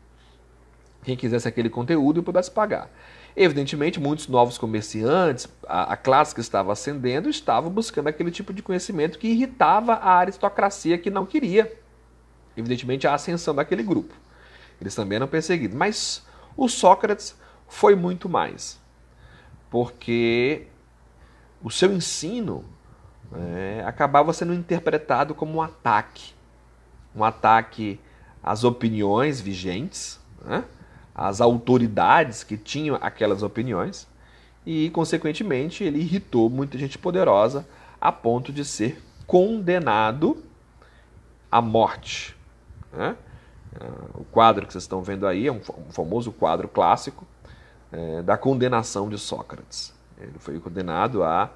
Quem 1.04 1.18
quisesse 1.18 1.48
aquele 1.48 1.68
conteúdo 1.68 2.20
e 2.20 2.24
pudesse 2.24 2.52
pagar. 2.52 2.92
Evidentemente, 3.36 4.00
muitos 4.00 4.28
novos 4.28 4.56
comerciantes, 4.56 5.50
a, 5.68 5.94
a, 5.94 5.98
classe 5.98 6.36
que 6.36 6.40
estava 6.40 6.72
ascendendo, 6.72 7.28
estavam 7.28 7.72
buscando 7.72 8.08
aquele 8.08 8.30
tipo 8.30 8.54
de 8.54 8.62
conhecimento 8.62 9.18
que 9.18 9.28
irritava 9.28 9.94
a 9.94 10.20
aristocracia 10.20 11.00
que 11.00 11.10
não 11.10 11.26
queria, 11.26 11.76
evidentemente, 12.56 13.08
a 13.08 13.16
ascensão 13.16 13.56
daquele 13.56 13.82
grupo. 13.82 14.14
Eles 14.80 14.94
também 14.94 15.16
eram 15.16 15.28
perseguidos. 15.28 15.76
Mas 15.76 16.24
o 16.56 16.70
Sócrates 16.70 17.36
foi 17.68 17.96
muito 17.96 18.30
mais. 18.30 18.80
Porque 19.72 20.68
o 21.64 21.72
seu 21.72 21.92
ensino 21.92 22.64
é, 23.34 23.84
acabava 23.88 24.32
sendo 24.34 24.54
interpretado 24.54 25.34
como 25.34 25.58
um 25.58 25.62
ataque. 25.64 26.36
Um 27.16 27.24
ataque 27.24 28.00
às 28.44 28.64
opiniões 28.64 29.40
vigentes, 29.40 30.20
né? 30.44 30.66
às 31.16 31.40
autoridades 31.40 32.44
que 32.44 32.58
tinham 32.58 32.98
aquelas 33.02 33.42
opiniões, 33.42 34.08
e, 34.66 34.90
consequentemente, 34.92 35.84
ele 35.84 36.00
irritou 36.00 36.50
muita 36.50 36.78
gente 36.78 36.98
poderosa 36.98 37.66
a 38.00 38.12
ponto 38.12 38.52
de 38.52 38.64
ser 38.66 39.02
condenado 39.26 40.44
à 41.52 41.62
morte. 41.62 42.36
Né? 42.92 43.16
O 44.14 44.24
quadro 44.26 44.66
que 44.66 44.74
vocês 44.74 44.84
estão 44.84 45.02
vendo 45.02 45.26
aí 45.28 45.48
é 45.48 45.52
um 45.52 45.62
famoso 45.90 46.32
quadro 46.32 46.68
clássico 46.68 47.26
é, 47.92 48.22
da 48.22 48.38
condenação 48.38 49.10
de 49.10 49.18
Sócrates. 49.18 49.94
Ele 50.18 50.38
foi 50.40 50.60
condenado 50.60 51.24
a, 51.24 51.50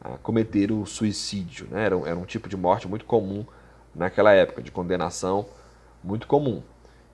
a 0.00 0.10
cometer 0.18 0.72
o 0.72 0.86
suicídio. 0.86 1.66
Né? 1.70 1.84
Era, 1.84 1.96
era 2.08 2.16
um 2.16 2.24
tipo 2.24 2.48
de 2.48 2.56
morte 2.56 2.88
muito 2.88 3.04
comum 3.04 3.44
naquela 3.94 4.32
época, 4.32 4.62
de 4.62 4.70
condenação 4.70 5.46
muito 6.04 6.26
comum. 6.26 6.62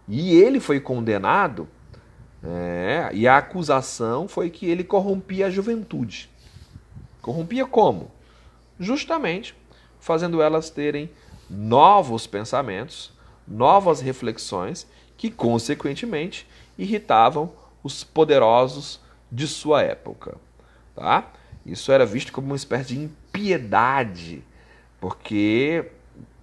E 0.08 0.36
ele 0.36 0.58
foi 0.58 0.80
condenado, 0.80 1.68
é, 2.42 3.10
e 3.12 3.28
a 3.28 3.38
acusação 3.38 4.26
foi 4.26 4.50
que 4.50 4.66
ele 4.66 4.82
corrompia 4.82 5.46
a 5.46 5.50
juventude. 5.50 6.28
Corrompia 7.22 7.64
como? 7.66 8.10
Justamente 8.78 9.54
fazendo 10.00 10.42
elas 10.42 10.70
terem 10.70 11.10
novos 11.48 12.26
pensamentos, 12.26 13.12
novas 13.46 14.00
reflexões, 14.00 14.86
que 15.16 15.30
consequentemente 15.30 16.46
irritavam 16.78 17.52
os 17.82 18.02
poderosos 18.02 19.00
de 19.30 19.46
sua 19.46 19.82
época. 19.82 20.38
Tá? 20.94 21.30
Isso 21.64 21.92
era 21.92 22.06
visto 22.06 22.32
como 22.32 22.48
uma 22.48 22.56
espécie 22.56 22.94
de 22.94 23.00
impiedade, 23.00 24.42
porque 24.98 25.90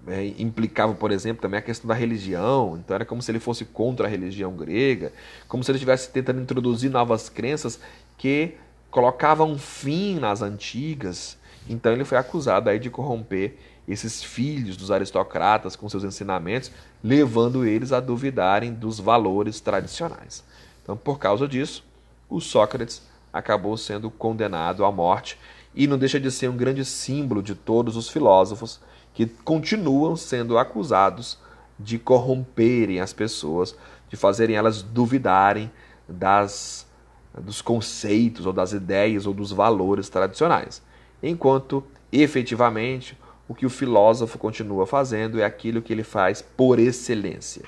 é, 0.07 0.33
implicava, 0.39 0.93
por 0.93 1.11
exemplo, 1.11 1.41
também 1.41 1.59
a 1.59 1.61
questão 1.61 1.87
da 1.87 1.93
religião. 1.93 2.77
Então 2.77 2.95
era 2.95 3.05
como 3.05 3.21
se 3.21 3.31
ele 3.31 3.39
fosse 3.39 3.65
contra 3.65 4.07
a 4.07 4.09
religião 4.09 4.53
grega, 4.55 5.11
como 5.47 5.63
se 5.63 5.71
ele 5.71 5.77
estivesse 5.77 6.09
tentando 6.09 6.41
introduzir 6.41 6.89
novas 6.89 7.29
crenças 7.29 7.79
que 8.17 8.55
colocavam 8.89 9.57
fim 9.57 10.17
nas 10.19 10.41
antigas, 10.41 11.37
Então 11.69 11.91
ele 11.91 12.05
foi 12.05 12.17
acusado 12.17 12.69
aí 12.69 12.79
de 12.79 12.89
corromper 12.89 13.57
esses 13.87 14.23
filhos 14.23 14.75
dos 14.77 14.89
aristocratas 14.89 15.75
com 15.75 15.87
seus 15.87 16.03
ensinamentos, 16.03 16.71
levando 17.03 17.65
eles 17.65 17.91
a 17.91 17.99
duvidarem 17.99 18.73
dos 18.73 18.99
valores 18.99 19.59
tradicionais. 19.59 20.43
Então, 20.81 20.95
por 20.97 21.19
causa 21.19 21.47
disso, 21.47 21.83
o 22.29 22.39
Sócrates 22.39 23.01
acabou 23.31 23.77
sendo 23.77 24.09
condenado 24.09 24.83
à 24.83 24.91
morte 24.91 25.37
e 25.75 25.87
não 25.87 25.97
deixa 25.97 26.19
de 26.19 26.31
ser 26.31 26.49
um 26.49 26.57
grande 26.57 26.83
símbolo 26.83 27.41
de 27.41 27.53
todos 27.53 27.95
os 27.95 28.09
filósofos 28.09 28.79
que 29.17 29.25
continuam 29.25 30.15
sendo 30.15 30.59
acusados 30.59 31.39
de 31.79 31.97
corromperem 31.97 32.99
as 32.99 33.13
pessoas, 33.13 33.75
de 34.07 34.15
fazerem 34.15 34.55
elas 34.55 34.83
duvidarem 34.83 35.71
das 36.07 36.85
dos 37.35 37.59
conceitos 37.59 38.45
ou 38.45 38.53
das 38.53 38.73
ideias 38.73 39.25
ou 39.25 39.33
dos 39.33 39.51
valores 39.51 40.07
tradicionais. 40.07 40.83
Enquanto 41.21 41.83
efetivamente 42.11 43.17
o 43.47 43.55
que 43.55 43.65
o 43.65 43.71
filósofo 43.71 44.37
continua 44.37 44.85
fazendo 44.85 45.39
é 45.39 45.43
aquilo 45.43 45.81
que 45.81 45.91
ele 45.91 46.03
faz 46.03 46.43
por 46.43 46.77
excelência: 46.77 47.63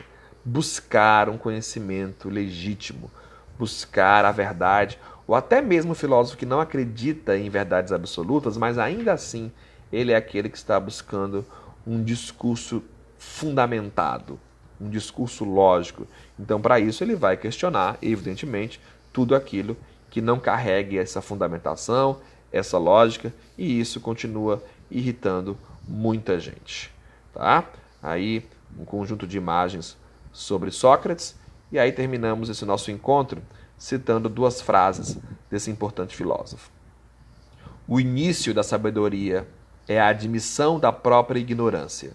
buscar 0.46 1.30
um 1.30 1.38
conhecimento 1.38 2.30
legítimo, 2.30 3.10
buscar 3.58 4.24
a 4.24 4.32
verdade, 4.32 5.00
ou 5.26 5.34
até 5.34 5.64
mesmo 5.64 5.94
o 5.94 5.96
filósofo 5.96 6.38
que 6.38 6.46
não 6.46 6.62
acredita 6.62 7.36
em 7.36 7.50
verdades 7.50 7.92
absolutas, 7.92 8.56
mas 8.56 8.78
ainda 8.78 9.14
assim 9.14 9.52
ele 9.92 10.12
é 10.12 10.16
aquele 10.16 10.50
que 10.50 10.58
está 10.58 10.80
buscando 10.80 11.46
um 11.86 12.04
discurso 12.04 12.84
fundamentado, 13.18 14.40
um 14.80 14.90
discurso 14.90 15.44
lógico. 15.44 16.08
Então, 16.38 16.62
para 16.62 16.80
isso, 16.80 17.04
ele 17.04 17.16
vai 17.16 17.36
questionar, 17.36 17.98
evidentemente, 18.02 18.80
tudo 19.12 19.36
aquilo 19.36 19.76
que 20.10 20.22
não 20.22 20.40
carregue 20.40 20.98
essa 20.98 21.22
fundamentação, 21.22 22.20
essa 22.52 22.78
lógica, 22.78 23.34
e 23.58 23.80
isso 23.80 24.00
continua 24.00 24.64
irritando 24.90 25.58
muita 25.88 26.40
gente, 26.40 26.92
tá? 27.34 27.66
Aí 28.02 28.46
um 28.78 28.86
conjunto 28.86 29.28
de 29.28 29.38
imagens 29.38 29.98
sobre 30.32 30.72
Sócrates 30.72 31.36
e 31.72 31.78
aí 31.80 31.92
terminamos 31.92 32.50
esse 32.50 32.66
nosso 32.66 32.92
encontro 32.92 33.42
citando 33.78 34.30
duas 34.30 34.62
frases 34.62 35.18
desse 35.50 35.70
importante 35.72 36.16
filósofo. 36.16 36.72
O 37.88 38.00
início 38.00 38.54
da 38.54 38.64
sabedoria 38.64 39.48
é 39.90 40.00
a 40.00 40.10
admissão 40.10 40.80
da 40.80 40.92
própria 40.92 41.40
ignorância. 41.40 42.12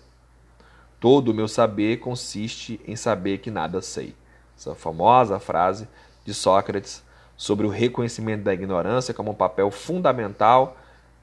Todo 1.01 1.33
o 1.33 1.35
meu 1.35 1.49
saber 1.49 1.99
consiste 1.99 2.81
em 2.87 2.95
saber 2.95 3.39
que 3.39 3.51
nada 3.51 3.83
sei. 3.83 4.15
Essa 4.57 4.77
famosa 4.77 5.41
frase 5.41 5.89
de 6.25 6.33
Sócrates 6.33 7.03
sobre 7.37 7.67
o 7.67 7.71
reconhecimento 7.71 8.45
da 8.45 8.55
ignorância 8.55 9.13
como 9.13 9.33
um 9.33 9.35
papel 9.35 9.73
fundamental 9.73 10.77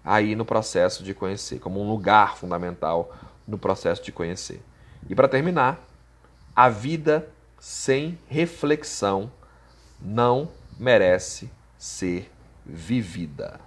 aí 0.04 0.36
no 0.36 0.44
processo 0.44 1.04
de 1.04 1.14
conhecer, 1.14 1.60
como 1.60 1.82
um 1.82 1.90
lugar 1.90 2.36
fundamental 2.36 3.16
no 3.48 3.58
processo 3.58 4.04
de 4.04 4.12
conhecer. 4.12 4.62
E 5.10 5.16
para 5.16 5.30
terminar, 5.30 5.80
a 6.54 6.68
vida 6.68 7.30
sem 7.58 8.20
reflexão 8.28 9.32
não 10.02 10.52
merece 10.78 11.50
ser 11.78 12.30
vivida. 12.66 13.58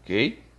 Ok? 0.00 0.49